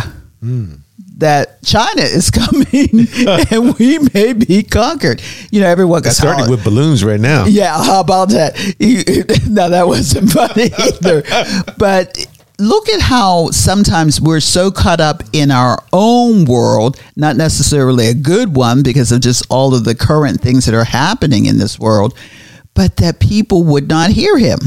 That 1.18 1.62
China 1.64 2.02
is 2.02 2.30
coming 2.32 3.08
and 3.52 3.78
we 3.80 4.00
may 4.14 4.34
be 4.34 4.64
conquered. 4.64 5.22
You 5.50 5.62
know, 5.62 5.68
everyone 5.68 6.02
goes, 6.02 6.18
started 6.18 6.48
"Oh, 6.48 6.52
with 6.52 6.64
balloons 6.64 7.04
right 7.04 7.20
now. 7.20 7.46
yeah, 7.46 7.82
how 7.84 8.02
about 8.02 8.30
that? 8.30 8.58
You- 8.80 9.04
no, 9.50 9.70
that 9.70 9.88
wasn't 9.88 10.30
funny 10.32 10.72
either. 10.78 11.24
But 11.78 12.26
look 12.60 12.90
at 12.90 13.02
how 13.02 13.50
sometimes 13.52 14.20
we're 14.22 14.40
so 14.42 14.72
caught 14.72 15.00
up 15.00 15.24
in 15.34 15.52
our 15.52 15.82
own 15.94 16.46
world, 16.46 17.02
not 17.16 17.38
necessarily 17.38 18.08
a 18.08 18.14
good 18.14 18.54
one 18.56 18.84
because 18.84 19.12
of 19.14 19.22
just 19.22 19.46
all 19.50 19.74
of 19.74 19.84
the 19.86 19.96
current 19.96 20.42
things 20.42 20.66
that 20.66 20.76
are 20.76 20.84
happening 20.84 21.46
in 21.46 21.58
this 21.58 21.80
world, 21.80 22.14
but 22.76 22.98
that 22.98 23.20
people 23.20 23.64
would 23.64 23.88
not 23.88 24.12
hear 24.12 24.38
him. 24.38 24.60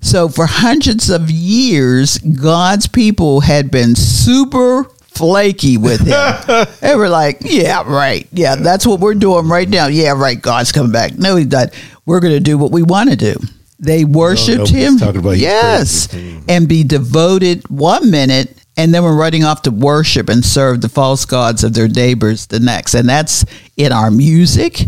So 0.00 0.28
for 0.28 0.44
hundreds 0.46 1.08
of 1.08 1.30
years, 1.30 2.18
God's 2.18 2.86
people 2.86 3.40
had 3.40 3.70
been 3.70 3.94
super 3.94 4.84
flaky 5.00 5.78
with 5.78 6.00
him. 6.00 6.66
they 6.80 6.94
were 6.94 7.08
like, 7.08 7.38
yeah, 7.40 7.82
right. 7.86 8.28
Yeah, 8.32 8.56
that's 8.56 8.86
what 8.86 9.00
we're 9.00 9.14
doing 9.14 9.48
right 9.48 9.68
now. 9.68 9.86
Yeah, 9.86 10.12
right. 10.12 10.40
God's 10.40 10.72
coming 10.72 10.92
back. 10.92 11.16
No, 11.16 11.36
he's 11.36 11.46
not. 11.46 11.70
We're 12.04 12.20
going 12.20 12.34
to 12.34 12.40
do 12.40 12.58
what 12.58 12.70
we 12.70 12.82
want 12.82 13.08
to 13.10 13.16
do. 13.16 13.34
They 13.78 14.04
worshipped 14.04 14.72
nobody's 14.72 14.74
him. 14.74 14.98
yes. 15.40 16.12
And 16.48 16.68
be 16.68 16.84
devoted 16.84 17.66
one 17.70 18.10
minute 18.10 18.58
and 18.76 18.92
then 18.92 19.04
we're 19.04 19.16
running 19.16 19.44
off 19.44 19.62
to 19.62 19.70
worship 19.70 20.28
and 20.28 20.44
serve 20.44 20.80
the 20.80 20.88
false 20.88 21.24
gods 21.24 21.62
of 21.62 21.74
their 21.74 21.88
neighbors 21.88 22.46
the 22.46 22.58
next. 22.58 22.94
And 22.94 23.08
that's 23.08 23.44
in 23.76 23.92
our 23.92 24.10
music, 24.10 24.86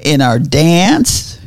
in 0.00 0.20
our 0.20 0.38
dance. 0.38 1.38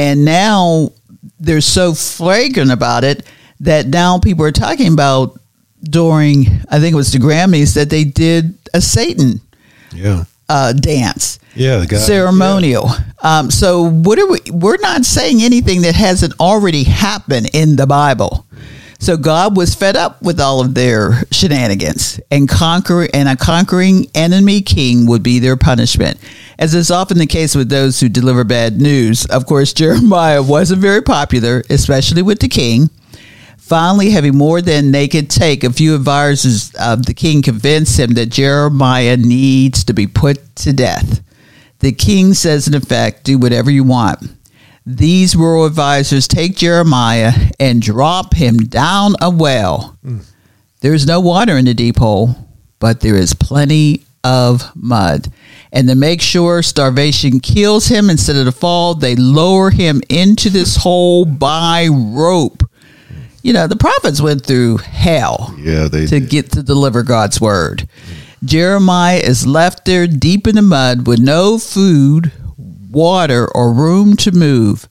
And 0.00 0.24
now 0.24 0.92
they're 1.38 1.60
so 1.60 1.92
flagrant 1.92 2.70
about 2.72 3.04
it 3.04 3.26
that 3.60 3.86
now 3.86 4.18
people 4.18 4.44
are 4.46 4.52
talking 4.52 4.92
about 4.92 5.38
during, 5.82 6.46
I 6.70 6.80
think 6.80 6.94
it 6.94 6.96
was 6.96 7.12
the 7.12 7.18
Grammys, 7.18 7.74
that 7.74 7.90
they 7.90 8.04
did 8.04 8.56
a 8.72 8.80
Satan 8.80 9.40
Yeah. 9.94 10.24
uh, 10.48 10.72
dance 10.72 11.38
Yeah, 11.54 11.84
ceremonial. 11.86 12.90
Um, 13.22 13.50
so 13.50 13.82
what 13.90 14.18
are 14.18 14.26
we? 14.26 14.38
We're 14.50 14.78
not 14.80 15.04
saying 15.04 15.42
anything 15.42 15.82
that 15.82 15.94
hasn't 15.94 16.32
already 16.40 16.84
happened 16.84 17.50
in 17.52 17.76
the 17.76 17.86
Bible. 17.86 18.46
So 19.00 19.16
God 19.16 19.56
was 19.56 19.74
fed 19.74 19.96
up 19.96 20.20
with 20.20 20.38
all 20.38 20.60
of 20.60 20.74
their 20.74 21.22
shenanigans, 21.32 22.20
and 22.30 22.46
conquer 22.46 23.08
and 23.14 23.30
a 23.30 23.34
conquering 23.34 24.08
enemy 24.14 24.60
king 24.60 25.06
would 25.06 25.22
be 25.22 25.38
their 25.38 25.56
punishment. 25.56 26.18
As 26.58 26.74
is 26.74 26.90
often 26.90 27.16
the 27.16 27.26
case 27.26 27.54
with 27.54 27.70
those 27.70 27.98
who 27.98 28.10
deliver 28.10 28.44
bad 28.44 28.78
news, 28.78 29.24
of 29.24 29.46
course, 29.46 29.72
Jeremiah 29.80 30.42
wasn't 30.42 30.82
very 30.82 31.00
popular, 31.00 31.64
especially 31.70 32.20
with 32.20 32.40
the 32.40 32.48
king. 32.48 32.90
Finally, 33.56 34.10
having 34.10 34.36
more 34.36 34.60
than 34.60 34.92
they 34.92 35.08
could 35.08 35.30
take, 35.30 35.64
a 35.64 35.72
few 35.72 35.94
advisors 35.94 36.74
of 36.74 37.06
the 37.06 37.14
king 37.14 37.40
convinced 37.40 37.98
him 37.98 38.12
that 38.14 38.26
Jeremiah 38.26 39.16
needs 39.16 39.82
to 39.84 39.94
be 39.94 40.06
put 40.06 40.54
to 40.56 40.74
death. 40.74 41.22
The 41.78 41.92
king 41.92 42.34
says, 42.34 42.68
in 42.68 42.74
effect, 42.74 43.24
do 43.24 43.38
whatever 43.38 43.70
you 43.70 43.84
want. 43.84 44.36
These 44.86 45.36
royal 45.36 45.66
advisors 45.66 46.26
take 46.26 46.56
Jeremiah 46.56 47.32
and 47.60 47.82
drop 47.82 48.34
him 48.34 48.56
down 48.56 49.14
a 49.20 49.30
well. 49.30 49.98
There 50.80 50.94
is 50.94 51.06
no 51.06 51.20
water 51.20 51.56
in 51.58 51.66
the 51.66 51.74
deep 51.74 51.98
hole, 51.98 52.34
but 52.78 53.00
there 53.00 53.16
is 53.16 53.34
plenty 53.34 54.02
of 54.24 54.74
mud. 54.74 55.28
And 55.72 55.86
to 55.88 55.94
make 55.94 56.20
sure 56.20 56.62
starvation 56.62 57.40
kills 57.40 57.86
him 57.86 58.10
instead 58.10 58.36
of 58.36 58.46
the 58.46 58.52
fall, 58.52 58.94
they 58.94 59.14
lower 59.14 59.70
him 59.70 60.00
into 60.08 60.50
this 60.50 60.76
hole 60.76 61.24
by 61.24 61.86
rope. 61.88 62.64
You 63.42 63.52
know, 63.52 63.66
the 63.66 63.76
prophets 63.76 64.20
went 64.20 64.44
through 64.44 64.78
hell 64.78 65.54
Yeah, 65.58 65.88
they 65.88 66.06
to 66.06 66.20
did. 66.20 66.28
get 66.30 66.52
to 66.52 66.62
deliver 66.62 67.02
God's 67.02 67.40
word. 67.40 67.88
Jeremiah 68.44 69.18
is 69.18 69.46
left 69.46 69.84
there 69.84 70.06
deep 70.06 70.46
in 70.46 70.54
the 70.56 70.62
mud 70.62 71.06
with 71.06 71.20
no 71.20 71.58
food, 71.58 72.32
water, 72.90 73.48
or 73.54 73.72
room 73.72 74.16
to 74.16 74.32
move. 74.32 74.88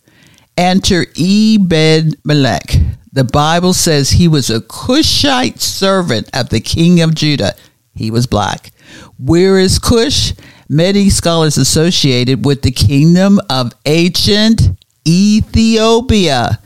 Enter 0.58 1.06
Ebed 1.18 2.18
Melech. 2.26 2.76
The 3.12 3.24
Bible 3.24 3.74
says 3.74 4.12
he 4.12 4.28
was 4.28 4.50
a 4.50 4.62
Cushite 4.62 5.60
servant 5.60 6.30
of 6.34 6.50
the 6.50 6.60
king 6.60 7.02
of 7.02 7.16
Judah. 7.16 7.56
He 7.96 8.12
was 8.12 8.28
black. 8.28 8.72
Where 9.18 9.58
is 9.58 9.80
Cush? 9.80 10.34
Many 10.68 11.10
scholars 11.10 11.58
associated 11.58 12.46
with 12.46 12.62
the 12.62 12.72
kingdom 12.72 13.40
of 13.50 13.74
ancient 13.86 14.62
Ethiopia 15.08 16.60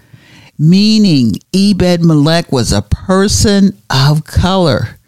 meaning 0.57 1.33
Ebed 1.53 2.03
Melech 2.03 2.51
was 2.51 2.71
a 2.71 2.81
person 2.81 3.77
of 3.89 4.23
color. 4.23 4.99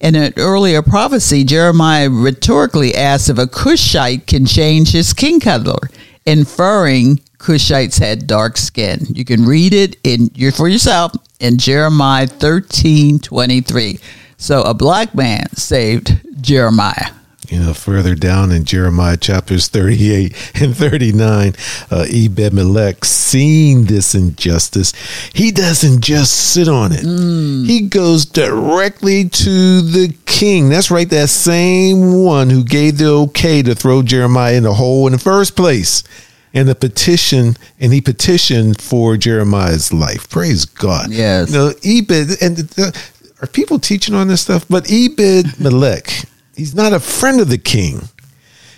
In 0.00 0.14
an 0.14 0.32
earlier 0.36 0.80
prophecy, 0.80 1.42
Jeremiah 1.42 2.08
rhetorically 2.08 2.94
asked 2.94 3.28
if 3.28 3.38
a 3.38 3.48
Cushite 3.48 4.26
can 4.26 4.46
change 4.46 4.92
his 4.92 5.08
skin 5.08 5.40
color, 5.40 5.90
inferring 6.24 7.20
Cushites 7.38 7.98
had 7.98 8.26
dark 8.26 8.56
skin. 8.56 9.06
You 9.10 9.24
can 9.24 9.44
read 9.44 9.74
it 9.74 9.96
in 10.04 10.30
for 10.52 10.68
yourself 10.68 11.12
in 11.40 11.58
Jeremiah 11.58 12.26
thirteen 12.26 13.18
twenty 13.18 13.60
three. 13.60 13.98
So 14.36 14.62
a 14.62 14.72
black 14.72 15.16
man 15.16 15.48
saved 15.56 16.20
Jeremiah. 16.40 17.10
You 17.48 17.58
know, 17.58 17.72
further 17.72 18.14
down 18.14 18.52
in 18.52 18.64
Jeremiah 18.64 19.16
chapters 19.16 19.68
38 19.68 20.52
and 20.62 20.76
39, 20.76 21.54
uh, 21.90 22.06
Ebed 22.08 22.52
Melech, 22.52 23.04
seeing 23.04 23.84
this 23.84 24.14
injustice, 24.14 24.92
he 25.32 25.50
doesn't 25.50 26.02
just 26.02 26.52
sit 26.52 26.68
on 26.68 26.92
it. 26.92 27.04
He 27.66 27.88
goes 27.88 28.24
directly 28.24 29.28
to 29.28 29.80
the 29.80 30.14
king. 30.26 30.68
That's 30.68 30.90
right, 30.90 31.08
that 31.10 31.28
same 31.30 32.22
one 32.22 32.50
who 32.50 32.64
gave 32.64 32.98
the 32.98 33.08
okay 33.08 33.62
to 33.62 33.74
throw 33.74 34.02
Jeremiah 34.02 34.54
in 34.54 34.64
the 34.64 34.74
hole 34.74 35.06
in 35.06 35.12
the 35.12 35.18
first 35.18 35.56
place. 35.56 36.02
And 36.54 36.66
the 36.66 36.74
petition, 36.74 37.56
and 37.78 37.92
he 37.92 38.00
petitioned 38.00 38.80
for 38.80 39.18
Jeremiah's 39.18 39.92
life. 39.92 40.30
Praise 40.30 40.64
God. 40.64 41.10
Yes. 41.10 41.50
You 41.50 41.58
know, 41.58 41.72
Ebed, 41.84 42.42
and 42.42 42.72
uh, 42.78 42.90
are 43.42 43.46
people 43.46 43.78
teaching 43.78 44.14
on 44.14 44.28
this 44.28 44.40
stuff? 44.40 44.66
But 44.68 44.90
Ebed 44.90 45.60
Melech, 45.60 46.24
he's 46.58 46.74
not 46.74 46.92
a 46.92 47.00
friend 47.00 47.40
of 47.40 47.48
the 47.48 47.58
king. 47.58 48.08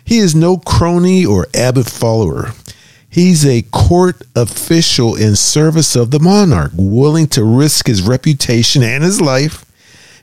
He 0.04 0.18
is 0.18 0.34
no 0.34 0.58
crony 0.58 1.24
or 1.26 1.46
abbot 1.54 1.88
follower. 1.88 2.52
He's 3.08 3.44
a 3.44 3.62
court 3.72 4.22
official 4.36 5.16
in 5.16 5.34
service 5.34 5.96
of 5.96 6.12
the 6.12 6.20
monarch, 6.20 6.70
willing 6.76 7.26
to 7.28 7.42
risk 7.42 7.88
his 7.88 8.02
reputation 8.02 8.84
and 8.84 9.02
his 9.02 9.20
life 9.20 9.64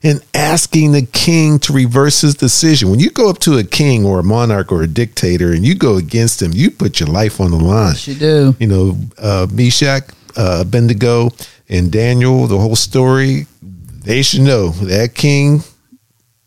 and 0.03 0.23
asking 0.33 0.91
the 0.91 1.05
king 1.05 1.59
to 1.59 1.73
reverse 1.73 2.21
his 2.21 2.35
decision. 2.35 2.89
When 2.89 2.99
you 2.99 3.09
go 3.09 3.29
up 3.29 3.39
to 3.39 3.57
a 3.57 3.63
king 3.63 4.05
or 4.05 4.19
a 4.19 4.23
monarch 4.23 4.71
or 4.71 4.83
a 4.83 4.87
dictator 4.87 5.51
and 5.51 5.65
you 5.65 5.75
go 5.75 5.97
against 5.97 6.41
him, 6.41 6.53
you 6.53 6.71
put 6.71 6.99
your 6.99 7.09
life 7.09 7.41
on 7.41 7.51
the 7.51 7.57
line 7.57 7.95
She 7.95 8.15
do. 8.15 8.55
you 8.59 8.67
know, 8.67 8.97
uh, 9.17 9.47
Meshach, 9.51 10.09
uh, 10.37 10.59
Abednego, 10.61 11.31
and 11.67 11.91
Daniel, 11.91 12.47
the 12.47 12.57
whole 12.57 12.75
story, 12.75 13.47
they 13.61 14.21
should 14.21 14.41
know 14.41 14.69
that 14.69 15.13
king. 15.15 15.61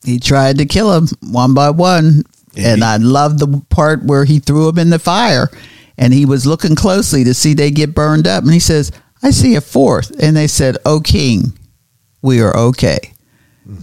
He 0.05 0.19
tried 0.19 0.59
to 0.59 0.67
kill 0.67 0.93
him 0.93 1.09
one 1.21 1.55
by 1.55 1.71
one. 1.71 2.23
And 2.57 2.83
I 2.83 2.97
love 2.97 3.39
the 3.39 3.63
part 3.71 4.03
where 4.03 4.25
he 4.25 4.41
threw 4.41 4.69
him 4.69 4.79
in 4.79 4.91
the 4.91 4.99
fire 4.99 5.49
and 5.97 6.13
he 6.13 6.27
was 6.27 6.47
looking 6.47 6.75
closely 6.75 7.23
to 7.25 7.35
see 7.35 7.55
they 7.55 7.71
get 7.71 7.95
burned 7.95 8.27
up. 8.27 8.43
And 8.43 8.53
he 8.53 8.59
says, 8.59 8.91
I 9.23 9.31
see 9.31 9.55
a 9.55 9.61
fourth. 9.61 10.11
And 10.21 10.37
they 10.37 10.49
said, 10.49 10.77
O 10.85 11.01
king, 11.01 11.53
we 12.23 12.41
are 12.41 12.57
okay 12.57 12.99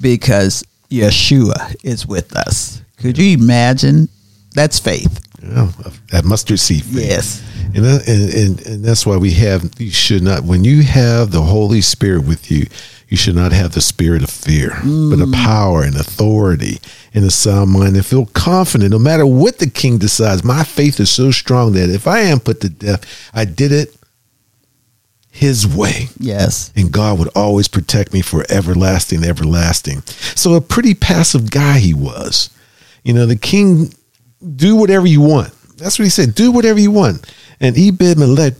because 0.02 0.64
Yeshua 0.90 1.76
is 1.84 2.06
with 2.06 2.36
us. 2.36 2.82
Could 2.98 3.18
you 3.18 3.38
imagine? 3.38 4.10
That's 4.54 4.80
faith. 4.80 5.22
Know, 5.42 5.68
that 6.12 6.26
mustard 6.26 6.60
seed 6.60 6.84
faith. 6.84 7.08
Yes. 7.08 7.44
And, 7.76 7.86
uh, 7.86 8.00
and, 8.08 8.34
and, 8.34 8.66
and 8.66 8.84
that's 8.84 9.06
why 9.06 9.18
we 9.18 9.32
have, 9.34 9.70
you 9.78 9.92
should 9.92 10.24
not, 10.24 10.44
when 10.44 10.64
you 10.64 10.82
have 10.84 11.32
the 11.32 11.42
Holy 11.42 11.82
Spirit 11.82 12.26
with 12.26 12.50
you, 12.50 12.66
you 13.08 13.16
should 13.16 13.36
not 13.36 13.54
have 13.54 13.74
the 13.74 13.82
spirit 13.82 14.24
of 14.24 14.30
fear, 14.30 14.70
but 14.70 15.22
a 15.22 15.28
mm. 15.28 15.34
power 15.34 15.84
and 15.84 15.96
authority 15.96 16.80
and 17.14 17.24
a 17.24 17.32
sound 17.32 17.72
mind 17.72 17.96
and 17.96 18.06
feel 18.06 18.26
confident 18.28 18.92
no 18.92 19.00
matter 19.00 19.26
what 19.26 19.60
the 19.60 19.70
king 19.70 19.98
decides. 19.98 20.44
My 20.44 20.64
faith 20.64 21.00
is 21.00 21.10
so 21.10 21.32
strong 21.32 21.74
that 21.74 21.90
if 21.90 22.06
I 22.06 22.20
am 22.20 22.40
put 22.40 22.62
to 22.62 22.70
death, 22.70 23.32
I 23.34 23.46
did 23.46 23.72
it 23.72 23.96
his 25.38 25.68
way. 25.68 26.08
Yes. 26.20 26.72
And 26.76 26.92
God 26.92 27.20
would 27.20 27.30
always 27.36 27.68
protect 27.68 28.12
me 28.12 28.22
for 28.22 28.44
everlasting, 28.50 29.24
everlasting. 29.24 30.02
So 30.36 30.56
a 30.56 30.62
pretty 30.62 30.94
passive 30.94 31.52
guy 31.52 31.80
he 31.80 31.94
was. 31.94 32.50
You 33.04 33.14
know, 33.14 33.26
the 33.26 33.38
king, 33.38 33.94
do 34.56 34.76
whatever 34.76 35.08
you 35.08 35.22
want. 35.22 35.54
That's 35.78 35.98
what 35.98 36.06
he 36.06 36.10
said. 36.10 36.36
Do 36.36 36.52
whatever 36.52 36.80
you 36.80 36.92
want. 36.92 37.32
And 37.60 37.78
Ebed 37.78 38.18
Melech, 38.18 38.56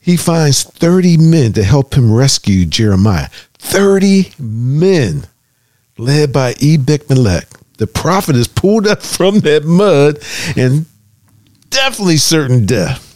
he 0.00 0.16
finds 0.16 0.64
30 0.64 1.18
men 1.18 1.52
to 1.52 1.62
help 1.62 1.94
him 1.94 2.12
rescue 2.12 2.64
Jeremiah. 2.64 3.28
30 3.62 4.32
men 4.38 5.24
led 5.98 6.32
by 6.32 6.54
Ebed 6.60 7.08
Melech. 7.08 7.48
The 7.78 7.86
prophet 7.86 8.36
is 8.36 8.48
pulled 8.48 8.86
up 8.86 9.02
from 9.02 9.40
that 9.40 9.64
mud 9.64 10.18
and 10.56 10.86
definitely 11.70 12.18
certain 12.18 12.66
death 12.66 13.08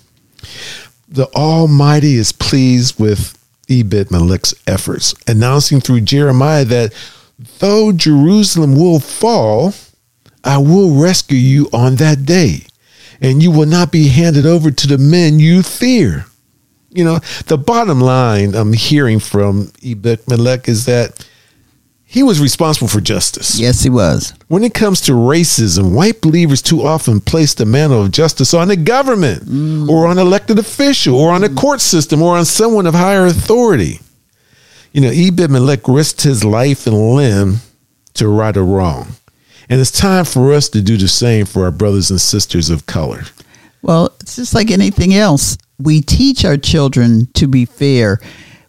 the 1.08 1.26
Almighty 1.34 2.14
is 2.14 2.32
pleased 2.32 2.98
with 2.98 3.38
Ebed 3.68 4.10
Melech's 4.10 4.54
efforts, 4.66 5.14
announcing 5.26 5.80
through 5.80 6.02
Jeremiah 6.02 6.64
that 6.64 6.94
though 7.58 7.92
Jerusalem 7.92 8.74
will 8.74 9.00
fall, 9.00 9.72
I 10.44 10.58
will 10.58 11.00
rescue 11.00 11.38
you 11.38 11.68
on 11.72 11.96
that 11.96 12.24
day, 12.24 12.66
and 13.20 13.42
you 13.42 13.50
will 13.50 13.66
not 13.66 13.90
be 13.90 14.08
handed 14.08 14.46
over 14.46 14.70
to 14.70 14.86
the 14.86 14.98
men 14.98 15.38
you 15.38 15.62
fear. 15.62 16.26
You 16.90 17.05
know, 17.05 17.19
the 17.47 17.59
bottom 17.59 18.00
line 18.00 18.55
I'm 18.55 18.73
hearing 18.73 19.19
from 19.19 19.73
Ebed 19.85 20.28
Melech 20.28 20.69
is 20.69 20.87
that 20.87 21.26
he 22.09 22.23
was 22.23 22.40
responsible 22.40 22.87
for 22.87 23.00
justice. 23.00 23.59
Yes, 23.59 23.83
he 23.83 23.90
was. 23.90 24.33
When 24.47 24.62
it 24.62 24.73
comes 24.73 25.00
to 25.02 25.12
racism, 25.12 25.93
white 25.93 26.21
believers 26.21 26.62
too 26.62 26.83
often 26.83 27.21
place 27.21 27.52
the 27.55 27.66
mantle 27.66 28.05
of 28.05 28.12
justice 28.12 28.55
on 28.55 28.69
the 28.69 28.76
government 28.76 29.45
mm. 29.45 29.88
or 29.88 30.07
on 30.07 30.16
elected 30.16 30.59
official 30.59 31.16
or 31.19 31.33
on 31.33 31.40
the 31.40 31.49
court 31.49 31.81
system 31.81 32.23
or 32.23 32.37
on 32.38 32.45
someone 32.45 32.87
of 32.87 32.95
higher 32.95 33.26
authority. 33.26 33.99
You 34.93 35.00
know, 35.00 35.11
Ebed 35.11 35.50
Melech 35.50 35.88
risked 35.88 36.23
his 36.23 36.45
life 36.45 36.87
and 36.87 37.16
limb 37.16 37.57
to 38.14 38.28
right 38.28 38.57
a 38.57 38.62
wrong. 38.62 39.09
And 39.69 39.81
it's 39.81 39.90
time 39.90 40.25
for 40.25 40.52
us 40.52 40.69
to 40.71 40.81
do 40.81 40.97
the 40.97 41.09
same 41.09 41.45
for 41.45 41.64
our 41.64 41.73
brothers 41.73 42.11
and 42.11 42.21
sisters 42.21 42.71
of 42.71 42.87
color. 42.87 43.25
Well, 43.83 44.14
it's 44.21 44.37
just 44.37 44.55
like 44.55 44.71
anything 44.71 45.14
else. 45.14 45.59
We 45.78 46.00
teach 46.00 46.45
our 46.45 46.56
children 46.56 47.28
to 47.35 47.47
be 47.47 47.64
fair 47.64 48.21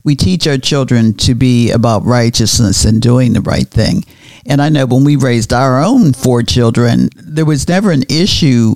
we 0.07 0.15
teach 0.15 0.47
our 0.47 0.57
children 0.57 1.13
to 1.15 1.35
be 1.35 1.69
about 1.69 2.05
righteousness 2.05 2.85
and 2.85 3.01
doing 3.01 3.33
the 3.33 3.41
right 3.41 3.67
thing. 3.67 4.05
And 4.45 4.61
I 4.61 4.69
know 4.69 4.85
when 4.85 5.03
we 5.03 5.17
raised 5.17 5.51
our 5.51 5.83
own 5.83 6.13
four 6.13 6.43
children, 6.43 7.09
there 7.17 7.43
was 7.43 7.67
never 7.67 7.91
an 7.91 8.03
issue 8.07 8.75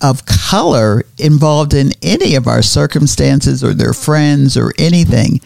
of 0.00 0.26
color 0.26 1.04
involved 1.16 1.74
in 1.74 1.92
any 2.02 2.34
of 2.34 2.48
our 2.48 2.62
circumstances 2.62 3.62
or 3.62 3.72
their 3.72 3.92
friends 3.92 4.56
or 4.56 4.72
anything. 4.80 5.40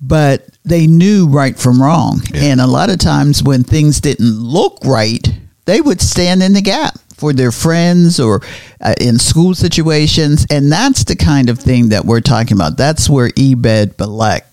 But 0.00 0.48
they 0.64 0.86
knew 0.86 1.28
right 1.28 1.58
from 1.58 1.82
wrong. 1.82 2.22
Yeah. 2.32 2.44
And 2.44 2.62
a 2.62 2.66
lot 2.66 2.88
of 2.88 2.98
times 2.98 3.42
when 3.42 3.62
things 3.62 4.00
didn't 4.00 4.40
look 4.40 4.78
right, 4.86 5.38
they 5.66 5.82
would 5.82 6.00
stand 6.00 6.42
in 6.42 6.54
the 6.54 6.62
gap 6.62 6.94
for 7.20 7.32
their 7.32 7.52
friends 7.52 8.18
or 8.18 8.40
uh, 8.80 8.94
in 9.00 9.18
school 9.18 9.54
situations. 9.54 10.46
And 10.50 10.72
that's 10.72 11.04
the 11.04 11.16
kind 11.16 11.50
of 11.50 11.58
thing 11.58 11.90
that 11.90 12.06
we're 12.06 12.22
talking 12.22 12.56
about. 12.56 12.76
That's 12.76 13.08
where 13.08 13.30
Ebed 13.36 13.98
Melech 13.98 14.46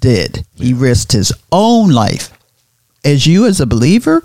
did. 0.00 0.46
He 0.54 0.72
risked 0.72 1.12
his 1.12 1.32
own 1.52 1.90
life. 1.90 2.32
As 3.04 3.26
you, 3.26 3.46
as 3.46 3.60
a 3.60 3.66
believer, 3.66 4.24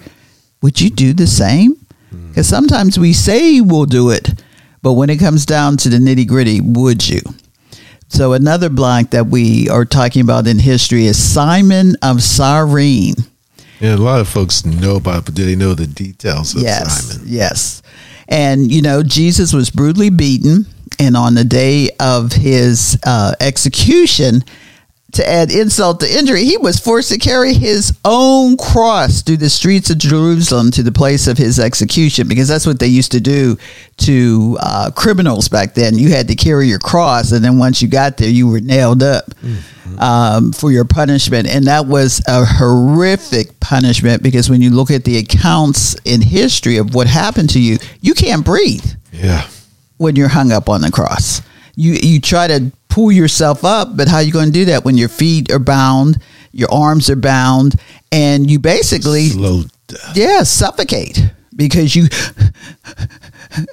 would 0.62 0.80
you 0.80 0.90
do 0.90 1.14
the 1.14 1.28
same? 1.28 1.76
Because 2.10 2.48
hmm. 2.50 2.56
sometimes 2.56 2.98
we 2.98 3.14
say 3.14 3.62
we'll 3.62 3.86
do 3.86 4.10
it, 4.10 4.44
but 4.82 4.94
when 4.94 5.10
it 5.10 5.18
comes 5.18 5.46
down 5.46 5.78
to 5.78 5.90
the 5.90 5.98
nitty 5.98 6.28
gritty, 6.28 6.62
would 6.62 7.08
you? 7.08 7.22
So 8.08 8.34
another 8.34 8.70
blank 8.70 9.12
that 9.12 9.28
we 9.28 9.70
are 9.70 9.86
talking 9.86 10.22
about 10.22 10.48
in 10.48 10.60
history 10.60 11.06
is 11.06 11.22
Simon 11.22 11.96
of 12.02 12.22
Cyrene. 12.22 13.16
And 13.82 14.00
a 14.00 14.04
lot 14.04 14.22
of 14.22 14.28
folks 14.28 14.64
know 14.64 14.98
about 14.98 15.20
it, 15.20 15.26
but 15.26 15.34
do 15.34 15.44
they 15.44 15.56
know 15.56 15.74
the 15.74 15.88
details 15.88 16.56
of 16.56 16.62
yes, 16.62 17.04
Simon? 17.04 17.28
Yes. 17.28 17.82
And, 18.28 18.72
you 18.72 18.82
know, 18.82 19.02
Jesus 19.02 19.54
was 19.54 19.72
brutally 19.72 20.12
beaten. 20.12 20.68
And 21.00 21.18
on 21.18 21.34
the 21.34 21.44
day 21.44 21.90
of 22.00 22.32
his 22.32 23.00
uh, 23.04 23.34
execution, 23.40 24.44
to 25.14 25.28
add 25.28 25.52
insult 25.52 26.00
to 26.00 26.18
injury, 26.18 26.44
he 26.44 26.58
was 26.58 26.80
forced 26.80 27.12
to 27.12 27.18
carry 27.18 27.54
his 27.54 27.98
own 28.06 28.58
cross 28.58 29.22
through 29.22 29.38
the 29.38 29.50
streets 29.50 29.90
of 29.90 29.98
Jerusalem 29.98 30.72
to 30.72 30.84
the 30.84 30.92
place 30.92 31.28
of 31.28 31.38
his 31.38 31.60
execution 31.60 32.28
because 32.28 32.48
that's 32.48 32.66
what 32.66 32.80
they 32.80 32.88
used 32.88 33.12
to 33.12 33.20
do 33.20 33.58
to 33.98 34.58
uh, 34.62 34.92
criminals 34.96 35.50
back 35.50 35.74
then. 35.74 35.98
You 35.98 36.10
had 36.10 36.28
to 36.30 36.36
carry 36.36 36.68
your 36.68 36.80
cross, 36.80 37.32
and 37.32 37.44
then 37.44 37.58
once 37.58 37.82
you 37.82 37.88
got 37.88 38.18
there, 38.18 38.30
you 38.30 38.48
were 38.48 38.62
nailed 38.62 39.04
up 39.04 39.26
mm-hmm. 39.32 40.00
um, 40.00 40.54
for 40.54 40.72
your 40.72 40.86
punishment. 40.86 41.48
And 41.48 41.66
that 41.66 41.86
was 41.86 42.22
a 42.28 42.46
horrific 42.46 43.60
punishment 43.60 44.24
because 44.24 44.50
when 44.50 44.62
you 44.62 44.70
look 44.70 44.92
at 44.92 45.04
the 45.04 45.18
accounts 45.18 45.96
in 46.06 46.22
history 46.22 46.78
of 46.78 46.96
what 46.96 47.08
happened 47.08 47.50
to 47.52 47.60
you, 47.60 47.78
you 48.00 48.14
can't 48.14 48.46
breathe. 48.46 48.86
Yeah. 49.12 49.48
When 49.98 50.16
you're 50.16 50.30
hung 50.30 50.52
up 50.52 50.68
on 50.68 50.82
the 50.82 50.90
cross 50.90 51.42
you 51.76 51.94
you 51.94 52.20
try 52.20 52.48
to 52.48 52.72
pull 52.92 53.12
yourself 53.12 53.66
up, 53.66 53.96
but 53.98 54.08
how 54.08 54.18
are 54.18 54.24
you 54.24 54.32
going 54.32 54.48
to 54.48 54.52
do 54.52 54.66
that 54.66 54.86
when 54.86 54.98
your 54.98 55.10
feet 55.10 55.52
are 55.52 55.60
bound, 55.60 56.22
your 56.52 56.72
arms 56.72 57.10
are 57.10 57.16
bound, 57.16 57.76
and 58.12 58.52
you 58.52 58.60
basically 58.60 59.30
slow 59.30 59.64
down. 59.88 60.00
Yeah, 60.14 60.44
suffocate 60.44 61.24
because 61.56 61.96
you. 61.96 62.08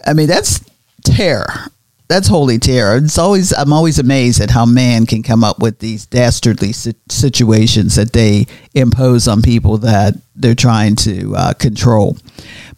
I 0.07 0.15
mean, 0.15 0.29
that's 0.29 0.65
terror. 1.05 1.71
That's 2.09 2.29
holy 2.29 2.59
terror. 2.59 2.97
It's 2.97 3.19
always 3.19 3.53
I'm 3.53 3.73
always 3.73 3.99
amazed 3.99 4.41
at 4.41 4.51
how 4.51 4.65
man 4.65 5.05
can 5.05 5.23
come 5.23 5.45
up 5.45 5.59
with 5.59 5.81
these 5.81 6.07
dastardly 6.07 6.73
situations 6.73 7.97
that 7.97 8.15
they 8.15 8.47
impose 8.73 9.29
on 9.29 9.43
people 9.43 9.77
that 9.79 10.15
they're 10.35 10.55
trying 10.55 10.97
to 10.97 11.35
uh, 11.37 11.53
control. 11.55 12.17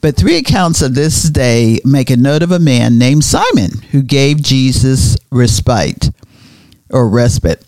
But 0.01 0.17
three 0.17 0.37
accounts 0.37 0.83
of 0.83 0.95
this 0.95 1.23
day 1.25 1.79
make 1.85 2.11
a 2.11 2.17
note 2.17 2.43
of 2.43 2.51
a 2.51 2.59
man 2.59 2.99
named 2.99 3.23
Simon 3.23 3.83
who 3.93 4.03
gave 4.03 4.43
Jesus 4.43 5.17
respite 5.31 6.11
or 6.91 7.09
respite. 7.09 7.65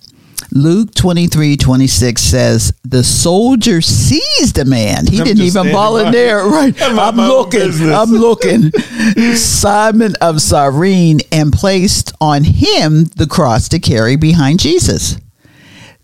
Luke 0.55 0.95
23 0.95 1.57
26 1.57 2.21
says, 2.21 2.75
The 2.85 3.03
soldier 3.03 3.81
seized 3.81 4.59
a 4.59 4.67
man. 4.67 5.07
He 5.07 5.19
I'm 5.19 5.25
didn't 5.25 5.43
even 5.45 5.73
there. 6.13 6.45
Right. 6.45 6.75
I'm, 6.83 6.99
I'm 6.99 7.17
looking. 7.17 7.71
I'm 7.91 8.11
looking. 8.11 8.71
Simon 9.35 10.15
of 10.21 10.43
Cyrene 10.43 11.21
and 11.31 11.53
placed 11.53 12.13
on 12.21 12.45
him 12.45 13.05
the 13.17 13.27
cross 13.27 13.69
to 13.71 13.79
carry 13.79 14.17
behind 14.17 14.61
Jesus. 14.61 15.17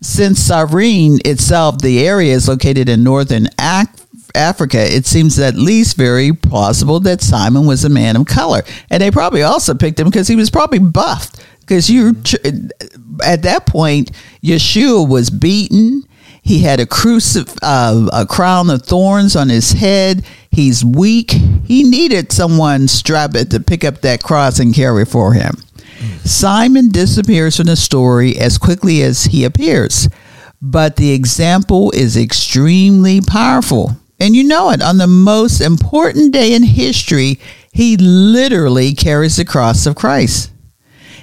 Since 0.01 0.39
Cyrene 0.39 1.19
itself, 1.25 1.79
the 1.79 2.07
area 2.07 2.33
is 2.33 2.47
located 2.47 2.89
in 2.89 3.03
northern 3.03 3.49
Africa, 3.59 4.79
it 4.79 5.05
seems 5.05 5.37
at 5.39 5.55
least 5.55 5.97
very 5.97 6.33
plausible 6.33 6.99
that 7.01 7.21
Simon 7.21 7.65
was 7.65 7.83
a 7.83 7.89
man 7.89 8.15
of 8.15 8.25
color. 8.25 8.63
And 8.89 9.01
they 9.01 9.11
probably 9.11 9.43
also 9.43 9.73
picked 9.73 9.99
him 9.99 10.07
because 10.07 10.27
he 10.27 10.35
was 10.35 10.49
probably 10.49 10.79
buffed. 10.79 11.45
Because 11.69 11.87
you, 11.87 12.15
at 13.23 13.43
that 13.43 13.67
point, 13.67 14.11
Yeshua 14.43 15.07
was 15.07 15.29
beaten. 15.29 16.03
He 16.41 16.61
had 16.61 16.79
a 16.79 16.87
crucif- 16.87 17.59
uh, 17.61 18.09
a 18.11 18.25
crown 18.25 18.71
of 18.71 18.81
thorns 18.81 19.35
on 19.35 19.49
his 19.49 19.73
head. 19.73 20.25
He's 20.49 20.83
weak. 20.83 21.29
He 21.29 21.83
needed 21.83 22.31
someone 22.31 22.87
strap 22.87 23.35
it 23.35 23.51
to 23.51 23.59
pick 23.59 23.83
up 23.83 24.01
that 24.01 24.23
cross 24.23 24.57
and 24.57 24.73
carry 24.73 25.05
for 25.05 25.33
him. 25.33 25.57
Simon 26.25 26.89
disappears 26.89 27.57
from 27.57 27.67
the 27.67 27.75
story 27.75 28.35
as 28.35 28.57
quickly 28.57 29.03
as 29.03 29.25
he 29.25 29.43
appears, 29.43 30.09
but 30.59 30.95
the 30.95 31.11
example 31.11 31.91
is 31.91 32.17
extremely 32.17 33.21
powerful. 33.21 33.95
And 34.19 34.35
you 34.35 34.43
know 34.43 34.71
it, 34.71 34.81
on 34.81 34.97
the 34.97 35.05
most 35.05 35.61
important 35.61 36.33
day 36.33 36.55
in 36.55 36.63
history, 36.63 37.39
he 37.71 37.95
literally 37.95 38.95
carries 38.95 39.35
the 39.35 39.45
cross 39.45 39.85
of 39.85 39.95
Christ. 39.95 40.51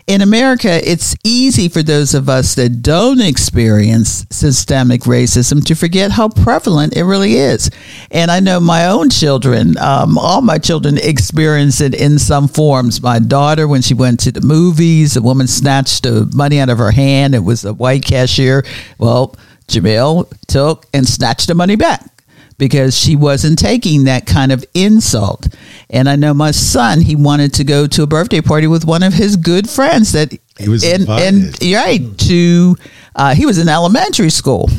In 0.06 0.20
America, 0.20 0.88
it's 0.88 1.16
easy 1.24 1.68
for 1.68 1.82
those 1.82 2.14
of 2.14 2.28
us 2.28 2.54
that 2.54 2.80
don't 2.80 3.20
experience 3.20 4.24
systemic 4.30 5.00
racism 5.00 5.64
to 5.64 5.74
forget 5.74 6.12
how 6.12 6.28
prevalent 6.28 6.96
it 6.96 7.02
really 7.02 7.34
is. 7.34 7.72
And 8.12 8.30
I 8.30 8.38
know 8.38 8.60
my 8.60 8.86
own 8.86 9.10
children, 9.10 9.76
um, 9.78 10.16
all 10.16 10.42
my 10.42 10.58
children 10.58 10.96
experience 10.98 11.80
it 11.80 11.92
in 11.92 12.20
some 12.20 12.46
forms. 12.46 13.02
My 13.02 13.18
daughter, 13.18 13.66
when 13.66 13.82
she 13.82 13.94
went 13.94 14.20
to 14.20 14.30
the 14.30 14.42
movies, 14.42 15.16
a 15.16 15.22
woman 15.22 15.48
snatched 15.48 16.04
the 16.04 16.30
money 16.32 16.60
out 16.60 16.68
of 16.68 16.78
her 16.78 16.92
hand. 16.92 17.34
It 17.34 17.40
was 17.40 17.64
a 17.64 17.74
white 17.74 18.04
cashier. 18.04 18.64
Well, 18.98 19.34
Jamil 19.66 20.32
took 20.46 20.86
and 20.94 21.04
snatched 21.08 21.48
the 21.48 21.56
money 21.56 21.74
back 21.74 22.15
because 22.58 22.96
she 22.96 23.16
wasn't 23.16 23.58
taking 23.58 24.04
that 24.04 24.26
kind 24.26 24.52
of 24.52 24.64
insult. 24.74 25.48
And 25.90 26.08
I 26.08 26.16
know 26.16 26.34
my 26.34 26.50
son, 26.50 27.00
he 27.00 27.16
wanted 27.16 27.54
to 27.54 27.64
go 27.64 27.86
to 27.86 28.02
a 28.02 28.06
birthday 28.06 28.40
party 28.40 28.66
with 28.66 28.84
one 28.84 29.02
of 29.02 29.12
his 29.12 29.36
good 29.36 29.68
friends 29.68 30.12
that 30.12 30.32
he 30.58 30.68
was 30.68 30.84
and, 30.84 31.08
and 31.08 31.62
right 31.62 32.18
to 32.18 32.76
uh, 33.14 33.34
he 33.34 33.46
was 33.46 33.58
in 33.58 33.68
elementary 33.68 34.30
school. 34.30 34.70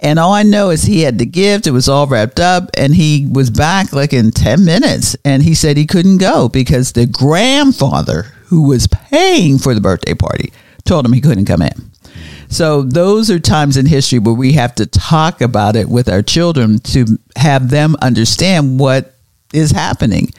And 0.00 0.18
all 0.18 0.32
I 0.32 0.42
know 0.42 0.70
is 0.70 0.82
he 0.82 1.00
had 1.00 1.18
the 1.18 1.24
gift. 1.24 1.66
It 1.66 1.70
was 1.70 1.88
all 1.88 2.06
wrapped 2.06 2.38
up, 2.38 2.68
and 2.76 2.94
he 2.94 3.26
was 3.30 3.48
back 3.48 3.92
like 3.92 4.12
in 4.12 4.32
10 4.32 4.64
minutes. 4.64 5.16
And 5.24 5.42
he 5.42 5.54
said 5.54 5.76
he 5.76 5.86
couldn't 5.86 6.18
go 6.18 6.48
because 6.48 6.92
the 6.92 7.06
grandfather 7.06 8.24
who 8.46 8.68
was 8.68 8.86
paying 8.86 9.58
for 9.58 9.72
the 9.72 9.80
birthday 9.80 10.12
party 10.12 10.52
told 10.84 11.06
him 11.06 11.12
he 11.12 11.20
couldn't 11.22 11.46
come 11.46 11.62
in. 11.62 11.90
So 12.54 12.82
those 12.82 13.30
are 13.30 13.40
times 13.40 13.76
in 13.76 13.86
history 13.86 14.18
where 14.18 14.34
we 14.34 14.52
have 14.52 14.74
to 14.76 14.86
talk 14.86 15.40
about 15.40 15.76
it 15.76 15.88
with 15.88 16.08
our 16.08 16.22
children 16.22 16.78
to 16.94 17.18
have 17.36 17.68
them 17.70 17.96
understand 18.00 18.78
what 18.78 19.14
is 19.52 19.70
happening. 19.72 20.30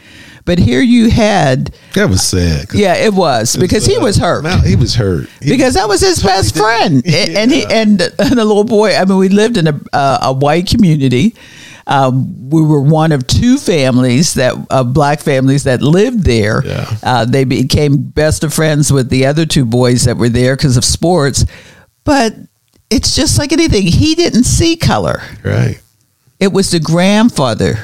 But 0.46 0.60
here 0.60 0.82
you 0.82 1.10
had 1.10 1.74
That 1.96 2.08
was 2.10 2.22
sad. 2.22 2.68
yeah, 2.74 2.94
it 2.96 3.14
was 3.14 3.56
because 3.56 3.86
he 3.86 3.98
uh, 3.98 4.02
was 4.02 4.18
hurt. 4.18 4.44
Mal- 4.44 4.62
He 4.62 4.76
was 4.76 4.94
hurt 4.96 5.28
He 5.42 5.50
because 5.50 5.74
that 5.74 5.88
was 5.90 6.02
his 6.02 6.22
best 6.22 6.56
friend, 6.56 7.04
and, 7.06 7.36
and 7.38 7.52
he 7.52 7.66
and 7.66 8.00
the, 8.00 8.14
and 8.20 8.38
the 8.38 8.46
little 8.46 8.64
boy. 8.64 8.96
I 8.96 9.06
mean, 9.06 9.18
we 9.18 9.30
lived 9.30 9.58
in 9.58 9.68
a 9.68 9.80
uh, 9.92 10.20
a 10.22 10.34
white 10.34 10.68
community. 10.68 11.36
Um, 11.88 12.50
we 12.50 12.62
were 12.62 12.82
one 12.82 13.12
of 13.12 13.26
two 13.28 13.58
families 13.58 14.36
that 14.36 14.54
of 14.70 14.94
black 14.94 15.20
families 15.20 15.64
that 15.64 15.82
lived 15.82 16.24
there. 16.26 16.64
Yeah. 16.66 16.98
Uh, 17.04 17.26
they 17.26 17.44
became 17.44 17.98
best 17.98 18.44
of 18.44 18.54
friends 18.54 18.92
with 18.94 19.10
the 19.10 19.26
other 19.26 19.46
two 19.48 19.66
boys 19.66 20.06
that 20.06 20.18
were 20.18 20.30
there 20.30 20.56
because 20.56 20.78
of 20.78 20.86
sports. 20.86 21.44
But 22.06 22.34
it's 22.90 23.16
just 23.16 23.38
like 23.38 23.52
anything. 23.52 23.84
He 23.88 24.16
didn't 24.16 24.46
see 24.46 24.78
color. 24.78 25.22
right. 25.44 25.82
It 26.40 26.52
was 26.54 26.72
the 26.72 26.80
grandfather 26.80 27.78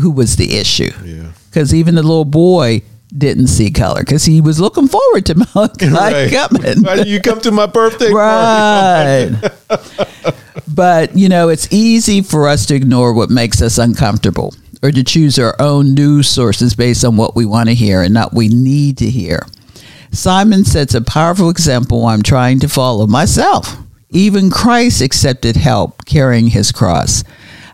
who 0.00 0.10
was 0.10 0.36
the 0.36 0.56
issue 0.56 0.90
Yeah. 1.04 1.32
because 1.50 1.74
even 1.74 1.94
the 1.96 2.02
little 2.02 2.24
boy 2.24 2.82
didn't 3.16 3.46
see 3.48 3.70
color 3.70 4.00
because 4.00 4.24
he 4.24 4.40
was 4.40 4.60
looking 4.60 4.88
forward 4.88 5.26
to 5.26 5.34
Malachi 5.54 5.88
Right. 5.90 6.30
coming. 6.32 6.82
Why 6.82 6.96
did 6.96 7.06
you 7.08 7.20
come 7.20 7.40
to 7.40 7.50
my 7.50 7.66
birthday 7.66 8.10
party? 8.10 9.34
Right. 9.34 9.52
but, 10.68 11.16
you 11.16 11.28
know, 11.28 11.48
it's 11.48 11.70
easy 11.72 12.22
for 12.22 12.48
us 12.48 12.66
to 12.66 12.74
ignore 12.74 13.12
what 13.12 13.30
makes 13.30 13.60
us 13.62 13.78
uncomfortable 13.78 14.54
or 14.82 14.90
to 14.92 15.02
choose 15.02 15.38
our 15.38 15.54
own 15.60 15.94
news 15.94 16.28
sources 16.28 16.74
based 16.74 17.04
on 17.04 17.16
what 17.16 17.34
we 17.34 17.44
want 17.46 17.68
to 17.68 17.74
hear 17.74 18.02
and 18.02 18.12
not 18.14 18.32
we 18.34 18.48
need 18.48 18.98
to 18.98 19.10
hear. 19.10 19.40
Simon 20.12 20.64
sets 20.64 20.94
a 20.94 21.00
powerful 21.00 21.50
example 21.50 22.06
I'm 22.06 22.22
trying 22.22 22.60
to 22.60 22.68
follow 22.68 23.06
myself. 23.06 23.76
Even 24.10 24.50
Christ 24.50 25.00
accepted 25.00 25.56
help 25.56 26.04
carrying 26.04 26.48
his 26.48 26.72
cross. 26.72 27.24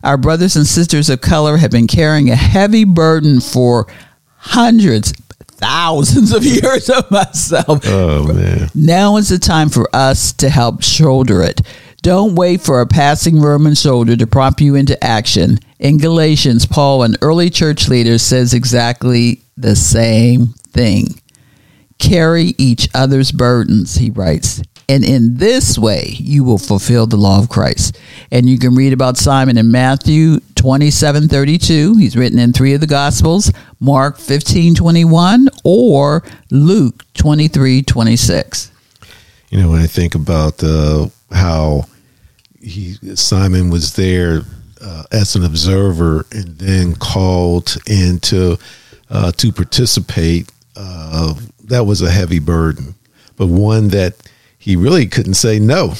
Our 0.03 0.16
brothers 0.16 0.57
and 0.57 0.66
sisters 0.66 1.09
of 1.09 1.21
color 1.21 1.59
have 1.59 1.71
been 1.71 1.87
carrying 1.87 2.31
a 2.31 2.37
heavy 2.37 2.85
burden 2.85 3.40
for 3.40 3.87
hundreds, 4.37 5.12
thousands 5.47 6.33
of 6.33 6.45
years 6.45 6.90
of 6.90 7.09
myself. 7.11 7.83
Oh 7.87 8.33
man. 8.33 8.68
Now 8.75 9.16
is 9.16 9.29
the 9.29 9.38
time 9.38 9.68
for 9.68 9.88
us 9.95 10.33
to 10.35 10.49
help 10.49 10.83
shoulder 10.83 11.42
it. 11.42 11.61
Don't 12.03 12.35
wait 12.35 12.61
for 12.61 12.81
a 12.81 12.87
passing 12.87 13.40
Roman 13.40 13.77
soldier 13.77 14.16
to 14.16 14.27
prompt 14.27 14.61
you 14.61 14.75
into 14.75 15.03
action. 15.05 15.61
In 15.79 15.99
Galatians, 15.99 16.66
Paul, 16.66 17.05
an 17.05 17.14
early 17.23 17.49
church 17.49 17.88
leader, 17.88 18.18
says 18.18 18.55
exactly 18.55 19.40
the 19.57 19.77
same 19.77 20.49
thing. 20.73 21.21
Carry 22.03 22.55
each 22.59 22.88
other's 22.95 23.31
burdens, 23.33 23.95
he 23.95 24.11
writes. 24.11 24.61
And 24.88 25.05
in 25.05 25.37
this 25.37 25.79
way, 25.79 26.15
you 26.19 26.43
will 26.43 26.59
fulfill 26.59 27.07
the 27.07 27.17
law 27.17 27.38
of 27.38 27.49
Christ. 27.49 27.99
And 28.31 28.49
you 28.49 28.59
can 28.59 28.75
read 28.75 28.93
about 28.93 29.17
Simon 29.17 29.57
in 29.57 29.71
Matthew 29.71 30.41
27 30.57 31.29
32. 31.29 31.97
He's 31.97 32.17
written 32.17 32.38
in 32.38 32.53
three 32.53 32.75
of 32.75 32.81
the 32.81 32.87
Gospels, 32.87 33.53
Mark 33.81 34.19
15 34.19 34.75
21, 34.75 35.49
or 35.65 36.25
Luke 36.51 37.05
23 37.15 37.83
26. 37.83 38.71
You 39.51 39.61
know, 39.61 39.71
when 39.71 39.81
I 39.81 39.87
think 39.87 40.15
about 40.15 40.62
uh, 40.65 41.07
how 41.31 41.87
he 42.61 42.95
Simon 43.15 43.71
was 43.71 43.95
there 43.95 44.43
uh, 44.81 45.05
as 45.12 45.37
an 45.37 45.45
observer 45.45 46.27
and 46.33 46.59
then 46.59 46.97
called 46.97 47.77
into 47.87 48.59
uh, 49.11 49.31
to 49.33 49.53
participate, 49.53 50.51
uh, 50.77 51.35
that 51.64 51.85
was 51.85 52.03
a 52.03 52.11
heavy 52.11 52.38
burden, 52.38 52.94
but 53.37 53.46
one 53.48 53.88
that 53.88 54.14
he 54.59 54.77
really 54.77 55.07
couldn't 55.07 55.35
say 55.35 55.59
no. 55.59 55.94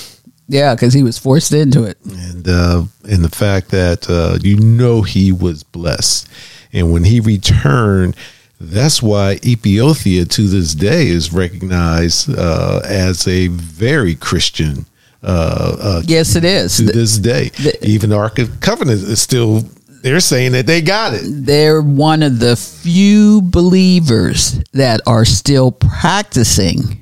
Yeah, 0.48 0.75
because 0.75 0.92
he 0.92 1.03
was 1.03 1.18
forced 1.18 1.53
into 1.53 1.85
it. 1.85 1.98
and 2.05 2.46
uh, 2.48 2.85
and 3.09 3.25
the 3.25 3.31
fact 3.31 3.70
that 3.70 4.09
uh, 4.11 4.38
you 4.42 4.57
know 4.59 5.03
he 5.03 5.33
was 5.33 5.62
blessed, 5.62 6.29
and 6.72 6.92
when 6.92 7.05
he 7.05 7.20
returned, 7.20 8.16
that's 8.61 9.03
why 9.03 9.38
Ethiopia 9.44 10.25
to 10.27 10.48
this 10.48 10.75
day 10.75 11.07
is 11.09 11.33
recognized 11.33 12.29
uh, 12.37 12.81
as 12.85 13.27
a 13.27 13.48
very 13.48 14.14
Christian. 14.14 14.87
Uh, 15.22 15.77
uh, 15.81 16.03
Yes, 16.07 16.35
it 16.37 16.44
is. 16.44 16.77
to 16.79 16.83
this 16.85 17.16
day, 17.18 17.48
the- 17.51 17.79
even 17.87 18.11
the 18.11 18.16
Ark 18.16 18.38
of 18.38 18.61
Covenant 18.61 19.01
is 19.03 19.20
still. 19.22 19.64
They're 20.03 20.21
saying 20.21 20.53
that 20.53 20.67
they 20.67 20.83
got 20.83 21.15
it. 21.15 21.23
They're 21.25 21.81
one 21.81 22.23
of 22.23 22.41
the 22.41 22.57
few 22.57 23.41
believers 23.43 24.61
that 24.73 25.01
are 25.07 25.25
still 25.25 25.71
practicing 25.71 27.01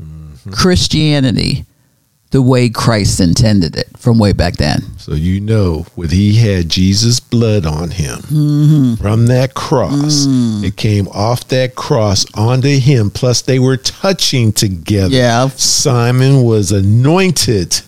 mm-hmm. 0.00 0.50
Christianity 0.50 1.64
the 2.30 2.42
way 2.42 2.68
Christ 2.68 3.20
intended 3.20 3.76
it 3.76 3.88
from 3.98 4.18
way 4.18 4.32
back 4.32 4.54
then. 4.54 4.82
So 4.98 5.14
you 5.14 5.40
know, 5.40 5.86
when 5.96 6.10
he 6.10 6.36
had 6.36 6.68
Jesus' 6.68 7.18
blood 7.18 7.66
on 7.66 7.90
him 7.90 8.18
mm-hmm. 8.18 8.94
from 8.94 9.26
that 9.26 9.54
cross, 9.54 10.26
mm. 10.26 10.62
it 10.64 10.76
came 10.76 11.08
off 11.08 11.48
that 11.48 11.74
cross 11.74 12.24
onto 12.34 12.78
him. 12.78 13.10
Plus, 13.10 13.42
they 13.42 13.58
were 13.58 13.76
touching 13.76 14.52
together. 14.52 15.14
Yeah. 15.14 15.48
Simon 15.48 16.42
was 16.42 16.70
anointed. 16.70 17.80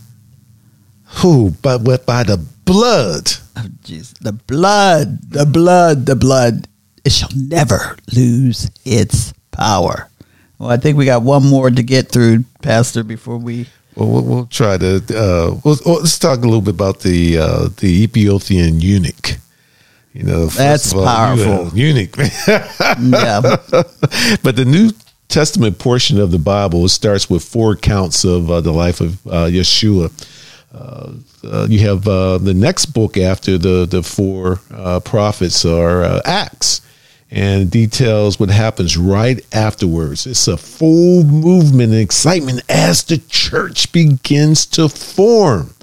Who? 1.17 1.51
But 1.63 1.83
what? 1.83 2.05
By 2.05 2.25
the 2.25 2.45
blood. 2.65 3.31
Oh, 3.57 3.67
jeez. 3.85 4.17
The 4.19 4.33
blood, 4.33 5.31
the 5.31 5.47
blood, 5.47 6.07
the 6.07 6.17
blood. 6.17 6.69
It 7.05 7.13
shall 7.13 7.31
never 7.35 7.97
lose 8.15 8.71
its 8.85 9.33
power. 9.51 10.09
Well, 10.59 10.71
I 10.71 10.77
think 10.77 10.97
we 10.97 11.05
got 11.05 11.23
one 11.23 11.45
more 11.45 11.71
to 11.71 11.83
get 11.83 12.09
through, 12.11 12.45
Pastor, 12.63 13.03
before 13.03 13.39
we. 13.39 13.67
Well, 13.97 14.09
we'll, 14.09 14.23
we'll 14.25 14.47
try 14.47 14.79
to. 14.79 14.97
Uh, 15.11 15.61
we'll, 15.65 15.77
let's 16.01 16.19
talk 16.19 16.39
a 16.39 16.43
little 16.43 16.61
bit 16.63 16.75
about 16.75 17.01
the 17.01 17.39
uh, 17.39 17.69
the 17.79 18.05
Ethiopian 18.05 18.81
eunuch. 18.81 19.39
You 20.13 20.23
know, 20.25 20.47
That's 20.47 20.93
all, 20.95 21.05
powerful. 21.05 21.77
eunuch. 21.77 22.17
Yeah. 22.47 23.41
but 24.43 24.57
the 24.57 24.65
New 24.67 24.91
Testament 25.29 25.79
portion 25.79 26.21
of 26.21 26.31
the 26.31 26.39
Bible 26.39 26.87
starts 26.89 27.29
with 27.31 27.43
four 27.45 27.73
accounts 27.73 28.25
of 28.25 28.51
uh, 28.51 28.61
the 28.61 28.73
life 28.73 29.01
of 29.01 29.27
uh, 29.27 29.47
Yeshua. 29.47 30.11
Uh, 30.75 31.13
uh, 31.45 31.67
you 31.69 31.81
have 31.81 32.09
uh, 32.09 32.39
the 32.39 32.55
next 32.55 32.87
book 32.87 33.17
after 33.19 33.59
the 33.59 33.87
the 33.87 34.03
four 34.03 34.61
uh, 34.73 35.01
prophets 35.01 35.65
are 35.67 36.03
uh, 36.03 36.23
Acts, 36.25 36.81
and 37.31 37.71
details 37.71 38.41
what 38.41 38.49
happens 38.49 38.97
right 38.97 39.45
afterwards. 39.53 40.27
It's 40.27 40.49
a 40.49 40.57
full 40.57 41.25
movement 41.25 41.93
and 41.93 42.01
excitement 42.01 42.63
as 42.71 43.05
the 43.05 43.19
church 43.19 43.93
begins 43.93 44.65
to 44.67 44.89
form. 44.89 45.75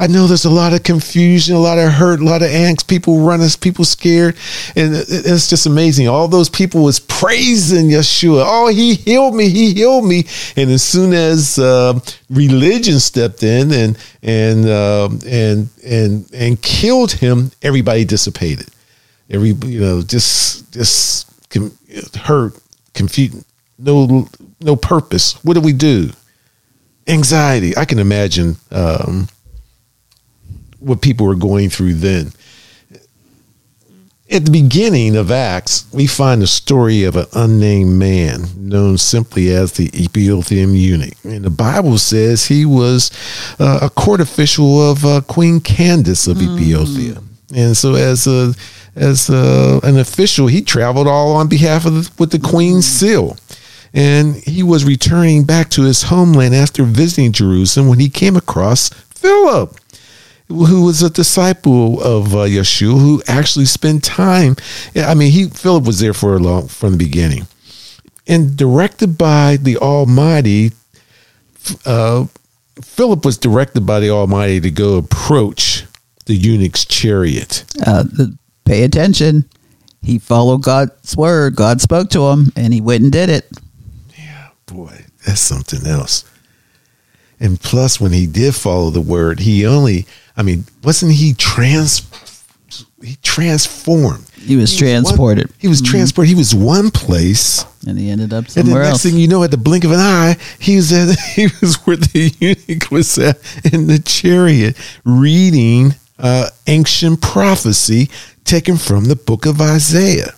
I 0.00 0.06
know 0.06 0.26
there's 0.26 0.44
a 0.44 0.50
lot 0.50 0.74
of 0.74 0.84
confusion, 0.84 1.56
a 1.56 1.58
lot 1.58 1.78
of 1.78 1.90
hurt, 1.92 2.20
a 2.20 2.24
lot 2.24 2.42
of 2.42 2.48
angst, 2.48 2.86
people 2.86 3.20
running, 3.20 3.48
people 3.60 3.84
scared. 3.84 4.36
And 4.76 4.94
it's 4.94 5.48
just 5.48 5.66
amazing. 5.66 6.06
All 6.06 6.28
those 6.28 6.48
people 6.48 6.84
was 6.84 7.00
praising 7.00 7.86
Yeshua. 7.86 8.44
Oh, 8.46 8.68
he 8.68 8.94
healed 8.94 9.34
me. 9.34 9.48
He 9.48 9.74
healed 9.74 10.04
me. 10.04 10.24
And 10.56 10.70
as 10.70 10.84
soon 10.84 11.12
as 11.12 11.58
uh, 11.58 11.98
religion 12.30 13.00
stepped 13.00 13.42
in 13.42 13.72
and 13.72 13.98
and 14.22 14.68
um 14.68 15.18
and 15.26 15.68
and 15.84 16.30
and 16.32 16.62
killed 16.62 17.12
him, 17.12 17.50
everybody 17.62 18.04
dissipated. 18.04 18.68
Every 19.30 19.50
you 19.50 19.80
know, 19.80 20.02
just 20.02 20.72
just 20.72 21.50
com- 21.50 21.76
hurt, 22.14 22.54
confused, 22.94 23.44
no 23.78 24.28
no 24.60 24.76
purpose. 24.76 25.42
What 25.44 25.54
do 25.54 25.60
we 25.60 25.72
do? 25.72 26.10
Anxiety. 27.08 27.76
I 27.76 27.84
can 27.84 27.98
imagine. 27.98 28.56
Um, 28.70 29.28
what 30.80 31.02
people 31.02 31.26
were 31.26 31.34
going 31.34 31.70
through 31.70 31.94
then. 31.94 32.32
At 34.30 34.44
the 34.44 34.50
beginning 34.50 35.16
of 35.16 35.30
Acts, 35.30 35.86
we 35.90 36.06
find 36.06 36.42
the 36.42 36.46
story 36.46 37.04
of 37.04 37.16
an 37.16 37.24
unnamed 37.32 37.98
man 37.98 38.44
known 38.56 38.98
simply 38.98 39.50
as 39.50 39.72
the 39.72 39.86
Ethiopian 39.98 40.74
eunuch. 40.74 41.14
And 41.24 41.44
the 41.44 41.50
Bible 41.50 41.96
says 41.96 42.44
he 42.44 42.66
was 42.66 43.10
uh, 43.58 43.78
a 43.80 43.88
court 43.88 44.20
official 44.20 44.90
of 44.90 45.04
uh, 45.06 45.22
Queen 45.22 45.60
Candace 45.60 46.26
of 46.26 46.42
Ethiopia. 46.42 47.22
And 47.54 47.74
so, 47.74 47.94
as 47.94 48.26
a 48.26 48.52
as 48.94 49.30
a, 49.30 49.80
an 49.82 49.98
official, 49.98 50.48
he 50.48 50.60
traveled 50.60 51.06
all 51.06 51.32
on 51.32 51.48
behalf 51.48 51.86
of 51.86 51.94
the, 51.94 52.10
with 52.18 52.30
the 52.30 52.38
Queen's 52.38 52.86
seal. 52.86 53.38
And 53.94 54.36
he 54.36 54.62
was 54.62 54.84
returning 54.84 55.44
back 55.44 55.70
to 55.70 55.82
his 55.82 56.02
homeland 56.02 56.54
after 56.54 56.84
visiting 56.84 57.32
Jerusalem 57.32 57.88
when 57.88 58.00
he 58.00 58.10
came 58.10 58.36
across 58.36 58.90
Philip 58.90 59.78
who 60.48 60.84
was 60.84 61.02
a 61.02 61.10
disciple 61.10 62.02
of 62.02 62.34
uh, 62.34 62.38
Yeshua, 62.38 62.98
who 62.98 63.22
actually 63.28 63.66
spent 63.66 64.02
time. 64.02 64.56
I 64.96 65.14
mean, 65.14 65.30
he 65.30 65.48
Philip 65.48 65.84
was 65.84 66.00
there 66.00 66.14
for 66.14 66.34
a 66.34 66.38
long 66.38 66.68
from 66.68 66.92
the 66.92 66.98
beginning, 66.98 67.46
and 68.26 68.56
directed 68.56 69.18
by 69.18 69.56
the 69.56 69.76
Almighty. 69.76 70.72
Uh, 71.84 72.26
Philip 72.82 73.24
was 73.24 73.36
directed 73.36 73.84
by 73.84 74.00
the 74.00 74.10
Almighty 74.10 74.60
to 74.60 74.70
go 74.70 74.96
approach 74.96 75.84
the 76.26 76.34
eunuch's 76.34 76.84
chariot. 76.84 77.64
Uh, 77.84 78.04
the, 78.04 78.38
pay 78.64 78.84
attention. 78.84 79.48
He 80.02 80.18
followed 80.18 80.62
God's 80.62 81.16
word. 81.16 81.56
God 81.56 81.80
spoke 81.80 82.10
to 82.10 82.28
him, 82.28 82.52
and 82.54 82.72
he 82.72 82.80
went 82.80 83.02
and 83.02 83.12
did 83.12 83.28
it. 83.30 83.50
Yeah, 84.16 84.50
boy, 84.66 85.04
that's 85.26 85.40
something 85.40 85.86
else. 85.86 86.24
And 87.40 87.60
plus, 87.60 88.00
when 88.00 88.12
he 88.12 88.26
did 88.26 88.54
follow 88.54 88.90
the 88.90 89.00
word, 89.00 89.40
he 89.40 89.66
only, 89.66 90.06
I 90.38 90.42
mean, 90.42 90.64
wasn't 90.84 91.12
he 91.12 91.34
trans, 91.34 92.02
he 93.02 93.16
transformed. 93.22 94.24
He 94.36 94.56
was 94.56 94.74
transported. 94.76 95.48
One, 95.48 95.54
he 95.58 95.66
was 95.68 95.82
transported. 95.82 96.28
He 96.28 96.34
was 96.36 96.54
one 96.54 96.90
place. 96.92 97.64
And 97.86 97.98
he 97.98 98.08
ended 98.08 98.32
up 98.32 98.48
somewhere 98.48 98.60
And 98.60 98.84
the 98.84 98.88
next 98.88 98.92
else. 98.92 99.02
thing 99.02 99.20
you 99.20 99.26
know, 99.28 99.42
at 99.42 99.50
the 99.50 99.56
blink 99.56 99.84
of 99.84 99.90
an 99.90 99.98
eye, 99.98 100.36
he 100.60 100.76
was 100.76 100.92
at, 100.92 101.18
he 101.34 101.48
was 101.60 101.74
where 101.84 101.96
the 101.96 102.32
eunuch 102.38 102.90
was 102.90 103.18
at 103.18 103.36
in 103.72 103.88
the 103.88 103.98
chariot 103.98 104.76
reading 105.04 105.94
uh, 106.20 106.48
ancient 106.68 107.20
prophecy 107.20 108.08
taken 108.44 108.76
from 108.76 109.06
the 109.06 109.16
book 109.16 109.44
of 109.44 109.60
Isaiah. 109.60 110.34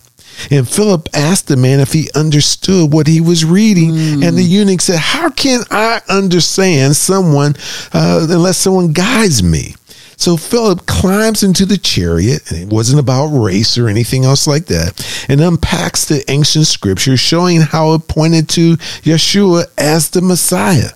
And 0.49 0.67
Philip 0.67 1.07
asked 1.13 1.47
the 1.47 1.57
man 1.57 1.79
if 1.79 1.93
he 1.93 2.09
understood 2.15 2.91
what 2.91 3.05
he 3.05 3.21
was 3.21 3.45
reading, 3.45 3.89
and 4.23 4.35
the 4.35 4.41
eunuch 4.43 4.81
said, 4.81 4.97
"How 4.97 5.29
can 5.29 5.61
I 5.69 6.01
understand 6.09 6.95
someone 6.95 7.55
uh, 7.93 8.25
unless 8.29 8.57
someone 8.57 8.91
guides 8.93 9.43
me?" 9.43 9.75
So 10.21 10.37
Philip 10.37 10.85
climbs 10.85 11.41
into 11.41 11.65
the 11.65 11.79
chariot, 11.79 12.51
and 12.51 12.61
it 12.61 12.67
wasn't 12.71 12.99
about 12.99 13.29
race 13.29 13.75
or 13.75 13.87
anything 13.87 14.23
else 14.23 14.45
like 14.45 14.67
that, 14.67 15.25
and 15.27 15.41
unpacks 15.41 16.05
the 16.05 16.23
ancient 16.29 16.67
scripture 16.67 17.17
showing 17.17 17.61
how 17.61 17.95
it 17.95 18.07
pointed 18.07 18.47
to 18.49 18.77
Yeshua 19.01 19.63
as 19.79 20.11
the 20.11 20.21
Messiah. 20.21 20.91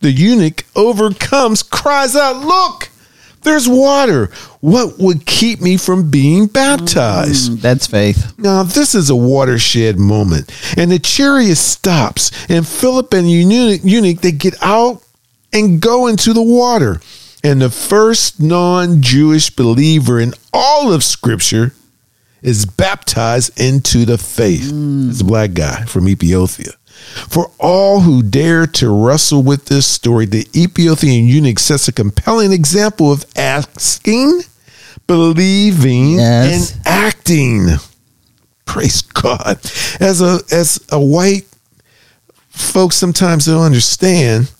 The 0.00 0.10
eunuch 0.10 0.64
overcomes, 0.74 1.62
cries 1.62 2.16
out, 2.16 2.46
Look, 2.46 2.88
there's 3.42 3.68
water. 3.68 4.30
What 4.60 4.98
would 4.98 5.26
keep 5.26 5.60
me 5.60 5.76
from 5.76 6.10
being 6.10 6.46
baptized? 6.46 7.52
Mm, 7.52 7.60
That's 7.60 7.86
faith. 7.86 8.32
Now, 8.38 8.62
this 8.62 8.94
is 8.94 9.10
a 9.10 9.16
watershed 9.16 9.98
moment. 9.98 10.50
And 10.78 10.90
the 10.90 10.98
chariot 10.98 11.56
stops, 11.56 12.30
and 12.48 12.66
Philip 12.66 13.12
and 13.12 13.30
eunuch, 13.30 13.82
eunuch 13.84 14.22
they 14.22 14.32
get 14.32 14.54
out 14.62 15.02
and 15.52 15.78
go 15.80 16.06
into 16.06 16.32
the 16.32 16.42
water. 16.42 17.02
And 17.44 17.60
the 17.60 17.70
first 17.70 18.40
non 18.40 19.02
Jewish 19.02 19.50
believer 19.50 20.20
in 20.20 20.34
all 20.52 20.92
of 20.92 21.02
Scripture 21.02 21.72
is 22.40 22.66
baptized 22.66 23.58
into 23.60 24.04
the 24.04 24.18
faith. 24.18 24.70
Mm. 24.72 25.10
It's 25.10 25.20
a 25.20 25.24
black 25.24 25.54
guy 25.54 25.84
from 25.84 26.08
Ethiopia. 26.08 26.72
For 27.28 27.50
all 27.58 28.00
who 28.00 28.22
dare 28.22 28.66
to 28.66 28.88
wrestle 28.90 29.42
with 29.42 29.64
this 29.66 29.86
story, 29.86 30.26
the 30.26 30.46
Ethiopian 30.54 31.26
eunuch 31.26 31.58
sets 31.58 31.88
a 31.88 31.92
compelling 31.92 32.52
example 32.52 33.10
of 33.10 33.24
asking, 33.36 34.42
believing, 35.06 36.14
Yes. 36.18 36.72
and 36.76 36.86
acting. 36.86 37.68
Praise 38.66 39.02
God. 39.02 39.58
As 40.00 40.20
a 40.22 40.40
as 40.52 40.80
a 40.90 41.00
white 41.00 41.46
folks 42.48 42.96
sometimes 42.96 43.46
don't 43.46 43.62
understand, 43.62 44.50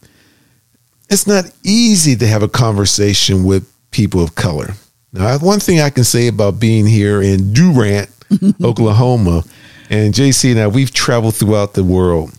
it's 1.11 1.27
not 1.27 1.51
easy 1.65 2.17
to 2.17 2.27
have 2.27 2.43
a 2.43 2.49
conversation 2.49 3.45
with 3.45 3.71
people 3.91 4.23
of 4.23 4.35
color. 4.35 4.75
Now, 5.13 5.39
one 5.39 5.61
thing 5.61 5.81
I 5.81 5.91
can 5.91 6.05
say 6.05 6.29
about 6.29 6.59
being 6.59 6.87
here 6.87 7.21
in 7.21 7.53
Durant, 7.53 8.11
Oklahoma, 8.63 9.45
and 9.91 10.15
JC 10.15 10.53
and 10.53 10.61
I, 10.61 10.67
we've 10.69 10.93
traveled 10.93 11.35
throughout 11.35 11.75
the 11.75 11.85
world. 11.85 12.33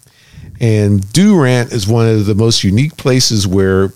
And 0.60 1.08
Durant 1.14 1.72
is 1.72 1.88
one 1.88 2.08
of 2.08 2.26
the 2.26 2.36
most 2.36 2.64
unique 2.64 2.98
places 2.98 3.46
where 3.46 3.94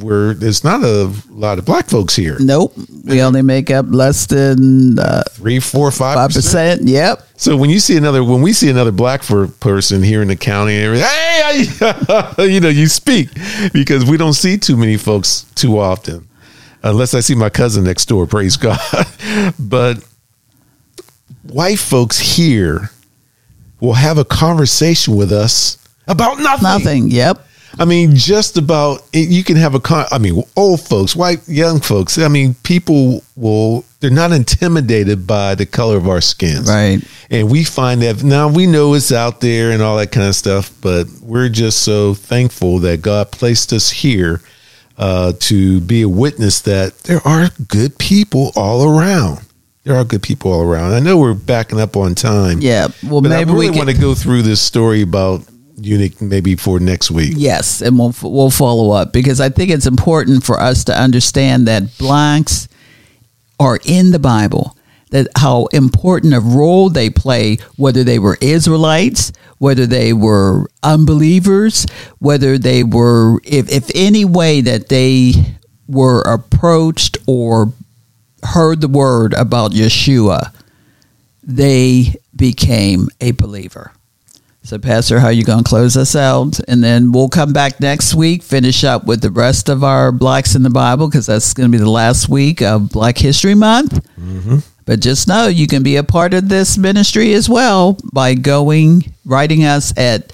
where 0.00 0.34
there's 0.34 0.64
not 0.64 0.82
a 0.82 1.12
lot 1.30 1.58
of 1.58 1.64
black 1.64 1.88
folks 1.88 2.16
here. 2.16 2.36
Nope. 2.40 2.74
We 3.04 3.22
only 3.22 3.42
make 3.42 3.70
up 3.70 3.86
less 3.88 4.26
than 4.26 4.98
uh, 4.98 5.22
Three, 5.30 5.60
four, 5.60 5.90
five 5.92 6.16
five 6.16 6.30
percent. 6.32 6.82
Yep. 6.82 7.22
So 7.36 7.56
when 7.56 7.70
you 7.70 7.78
see 7.78 7.96
another, 7.96 8.24
when 8.24 8.42
we 8.42 8.52
see 8.52 8.68
another 8.70 8.90
black 8.90 9.22
per- 9.22 9.46
person 9.46 10.02
here 10.02 10.20
in 10.20 10.28
the 10.28 10.36
county, 10.36 10.74
and 10.74 10.84
everything, 10.84 11.06
hey, 11.08 11.68
I- 11.80 12.34
you 12.48 12.60
know, 12.60 12.68
you 12.68 12.88
speak 12.88 13.28
because 13.72 14.04
we 14.04 14.16
don't 14.16 14.32
see 14.32 14.58
too 14.58 14.76
many 14.76 14.96
folks 14.96 15.46
too 15.54 15.78
often, 15.78 16.26
unless 16.82 17.14
I 17.14 17.20
see 17.20 17.36
my 17.36 17.50
cousin 17.50 17.84
next 17.84 18.06
door. 18.06 18.26
Praise 18.26 18.56
God. 18.56 18.78
but 19.60 20.04
white 21.44 21.78
folks 21.78 22.18
here 22.18 22.90
will 23.78 23.94
have 23.94 24.18
a 24.18 24.24
conversation 24.24 25.14
with 25.14 25.30
us 25.30 25.78
about 26.08 26.38
nothing. 26.40 26.62
Nothing. 26.62 27.10
Yep. 27.10 27.45
I 27.78 27.84
mean, 27.84 28.14
just 28.14 28.56
about 28.56 29.02
you 29.12 29.44
can 29.44 29.56
have 29.56 29.74
a 29.74 29.80
con. 29.80 30.06
I 30.10 30.18
mean, 30.18 30.42
old 30.56 30.80
folks, 30.80 31.14
white, 31.14 31.46
young 31.48 31.80
folks. 31.80 32.18
I 32.18 32.28
mean, 32.28 32.54
people 32.62 33.22
will 33.36 33.84
they're 34.00 34.10
not 34.10 34.32
intimidated 34.32 35.26
by 35.26 35.54
the 35.54 35.66
color 35.66 35.96
of 35.96 36.08
our 36.08 36.20
skins, 36.20 36.68
Right. 36.68 37.02
And 37.30 37.50
we 37.50 37.64
find 37.64 38.02
that 38.02 38.22
now 38.22 38.48
we 38.48 38.66
know 38.66 38.94
it's 38.94 39.12
out 39.12 39.40
there 39.40 39.72
and 39.72 39.82
all 39.82 39.96
that 39.96 40.12
kind 40.12 40.26
of 40.28 40.36
stuff, 40.36 40.70
but 40.80 41.06
we're 41.22 41.48
just 41.48 41.82
so 41.82 42.14
thankful 42.14 42.78
that 42.80 43.02
God 43.02 43.30
placed 43.32 43.72
us 43.72 43.90
here 43.90 44.40
uh, 44.96 45.32
to 45.40 45.80
be 45.80 46.02
a 46.02 46.08
witness 46.08 46.60
that 46.62 46.96
there 47.00 47.20
are 47.26 47.50
good 47.68 47.98
people 47.98 48.52
all 48.56 48.88
around. 48.88 49.40
There 49.84 49.94
are 49.94 50.04
good 50.04 50.22
people 50.22 50.52
all 50.52 50.62
around. 50.62 50.94
I 50.94 51.00
know 51.00 51.18
we're 51.18 51.34
backing 51.34 51.80
up 51.80 51.96
on 51.96 52.14
time. 52.14 52.60
Yeah. 52.60 52.88
Well, 53.04 53.20
but 53.20 53.28
maybe 53.28 53.50
I 53.50 53.52
really 53.52 53.70
we 53.70 53.76
want 53.76 53.90
to 53.90 53.96
go 53.98 54.14
through 54.14 54.42
this 54.42 54.60
story 54.60 55.02
about 55.02 55.42
Unique 55.78 56.20
maybe 56.22 56.56
for 56.56 56.80
next 56.80 57.10
week. 57.10 57.34
Yes, 57.36 57.82
and 57.82 57.98
we'll 57.98 58.14
we'll 58.22 58.50
follow 58.50 58.92
up 58.92 59.12
because 59.12 59.40
I 59.40 59.50
think 59.50 59.70
it's 59.70 59.86
important 59.86 60.42
for 60.42 60.58
us 60.58 60.84
to 60.84 60.98
understand 60.98 61.68
that 61.68 61.98
blacks 61.98 62.68
are 63.60 63.78
in 63.84 64.10
the 64.10 64.18
Bible. 64.18 64.76
That 65.10 65.28
how 65.36 65.66
important 65.66 66.34
a 66.34 66.40
role 66.40 66.90
they 66.90 67.10
play, 67.10 67.58
whether 67.76 68.02
they 68.02 68.18
were 68.18 68.38
Israelites, 68.40 69.32
whether 69.58 69.86
they 69.86 70.12
were 70.12 70.66
unbelievers, 70.82 71.86
whether 72.18 72.58
they 72.58 72.82
were, 72.82 73.40
if, 73.44 73.70
if 73.70 73.90
any 73.94 74.24
way 74.24 74.60
that 74.62 74.88
they 74.88 75.32
were 75.86 76.22
approached 76.22 77.18
or 77.26 77.72
heard 78.42 78.80
the 78.80 78.88
word 78.88 79.32
about 79.34 79.72
Yeshua, 79.72 80.52
they 81.42 82.14
became 82.34 83.08
a 83.20 83.30
believer. 83.30 83.92
So, 84.66 84.80
Pastor, 84.80 85.20
how 85.20 85.26
are 85.26 85.32
you 85.32 85.44
going 85.44 85.62
to 85.62 85.68
close 85.68 85.96
us 85.96 86.16
out? 86.16 86.58
And 86.66 86.82
then 86.82 87.12
we'll 87.12 87.28
come 87.28 87.52
back 87.52 87.78
next 87.78 88.16
week, 88.16 88.42
finish 88.42 88.82
up 88.82 89.06
with 89.06 89.20
the 89.20 89.30
rest 89.30 89.68
of 89.68 89.84
our 89.84 90.10
Blacks 90.10 90.56
in 90.56 90.64
the 90.64 90.70
Bible, 90.70 91.08
because 91.08 91.26
that's 91.26 91.54
going 91.54 91.70
to 91.70 91.78
be 91.78 91.80
the 91.80 91.88
last 91.88 92.28
week 92.28 92.62
of 92.62 92.90
Black 92.90 93.16
History 93.16 93.54
Month. 93.54 93.92
Mm-hmm. 94.18 94.58
But 94.84 94.98
just 94.98 95.28
know 95.28 95.46
you 95.46 95.68
can 95.68 95.84
be 95.84 95.94
a 95.94 96.02
part 96.02 96.34
of 96.34 96.48
this 96.48 96.76
ministry 96.76 97.32
as 97.34 97.48
well 97.48 97.96
by 98.12 98.34
going, 98.34 99.14
writing 99.24 99.62
us 99.62 99.96
at 99.96 100.32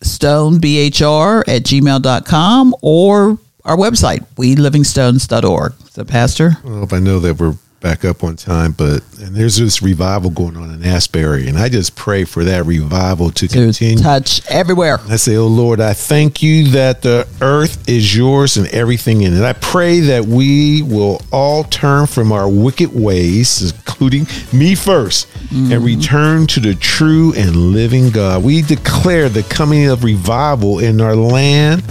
stoneBHR 0.00 1.48
at 1.48 1.62
gmail.com 1.62 2.74
or 2.82 3.38
our 3.64 3.76
website, 3.78 4.26
welivingstones.org. 4.34 5.72
So, 5.88 6.04
Pastor? 6.04 6.58
I 6.62 6.82
if 6.82 6.92
I 6.92 6.98
know 6.98 7.18
that 7.20 7.40
we're 7.40 7.56
back 7.84 8.02
up 8.02 8.24
on 8.24 8.34
time, 8.34 8.72
but 8.72 9.02
and 9.20 9.36
there's 9.36 9.58
this 9.58 9.82
revival 9.82 10.30
going 10.30 10.56
on 10.56 10.72
in 10.72 10.82
Asbury, 10.82 11.48
and 11.48 11.58
I 11.58 11.68
just 11.68 11.94
pray 11.94 12.24
for 12.24 12.42
that 12.44 12.64
revival 12.64 13.30
to, 13.32 13.46
To 13.46 13.54
continue. 13.54 14.02
touch 14.02 14.40
everywhere. 14.50 15.00
I 15.06 15.16
say, 15.16 15.36
oh 15.36 15.46
Lord, 15.48 15.82
I 15.82 15.92
thank 15.92 16.42
you 16.42 16.68
that 16.68 17.02
the 17.02 17.28
earth 17.42 17.86
is 17.86 18.16
yours 18.16 18.56
and 18.56 18.66
everything 18.68 19.20
in 19.20 19.34
it. 19.34 19.42
I 19.42 19.52
pray 19.52 20.00
that 20.00 20.24
we 20.24 20.80
will 20.80 21.20
all 21.30 21.64
turn 21.64 22.06
from 22.06 22.32
our 22.32 22.48
wicked 22.48 22.94
ways, 22.94 23.70
including 23.70 24.22
me 24.52 24.74
1st 24.74 25.26
and 25.34 25.50
mm-hmm. 25.50 25.84
return 25.84 26.46
to 26.46 26.60
the 26.60 26.74
true 26.74 27.34
and 27.36 27.54
living 27.54 28.08
God. 28.08 28.42
We 28.42 28.62
declare 28.62 29.28
the 29.28 29.42
coming 29.42 29.90
of 29.90 30.04
revival 30.04 30.78
in 30.78 31.02
our 31.02 31.14
land. 31.14 31.84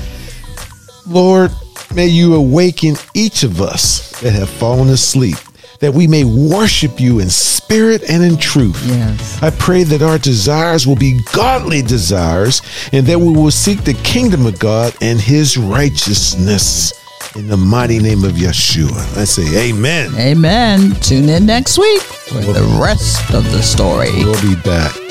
Lord, 1.06 1.52
may 1.94 2.08
you 2.08 2.34
awaken 2.34 2.96
each 3.14 3.44
of 3.44 3.62
us 3.62 4.20
that 4.22 4.32
have 4.32 4.50
fallen 4.50 4.90
asleep, 4.90 5.38
that 5.84 5.93
we 5.93 6.08
may 6.08 6.24
worship 6.24 6.98
you 6.98 7.19
in 7.19 7.30
spirit 7.30 8.10
and 8.10 8.24
in 8.24 8.38
truth. 8.38 8.82
Yes. 8.86 9.43
I 9.43 9.50
pray 9.50 9.84
that 9.84 10.02
our 10.02 10.17
desires 10.17 10.88
will 10.88 10.96
be 10.96 11.19
godly 11.34 11.82
desires 11.82 12.62
and 12.93 13.06
that 13.08 13.19
we 13.19 13.34
will 13.34 13.52
seek 13.52 13.84
the 13.84 13.93
kingdom 13.96 14.46
of 14.46 14.58
God 14.60 14.96
and 15.02 15.19
his 15.19 15.58
righteousness. 15.58 16.93
In 17.36 17.48
the 17.48 17.58
mighty 17.58 18.00
name 18.00 18.24
of 18.24 18.34
Yeshua, 18.34 19.17
I 19.17 19.26
say 19.26 19.72
amen. 19.72 20.15
Amen. 20.15 20.91
Tune 21.02 21.28
in 21.28 21.46
next 21.46 21.78
week 21.78 22.02
for 22.02 22.41
the 22.41 22.80
rest 22.82 23.34
of 23.34 23.43
the 23.52 23.62
story. 23.62 24.12
We'll 24.24 24.41
be 24.41 24.56
back. 24.62 25.03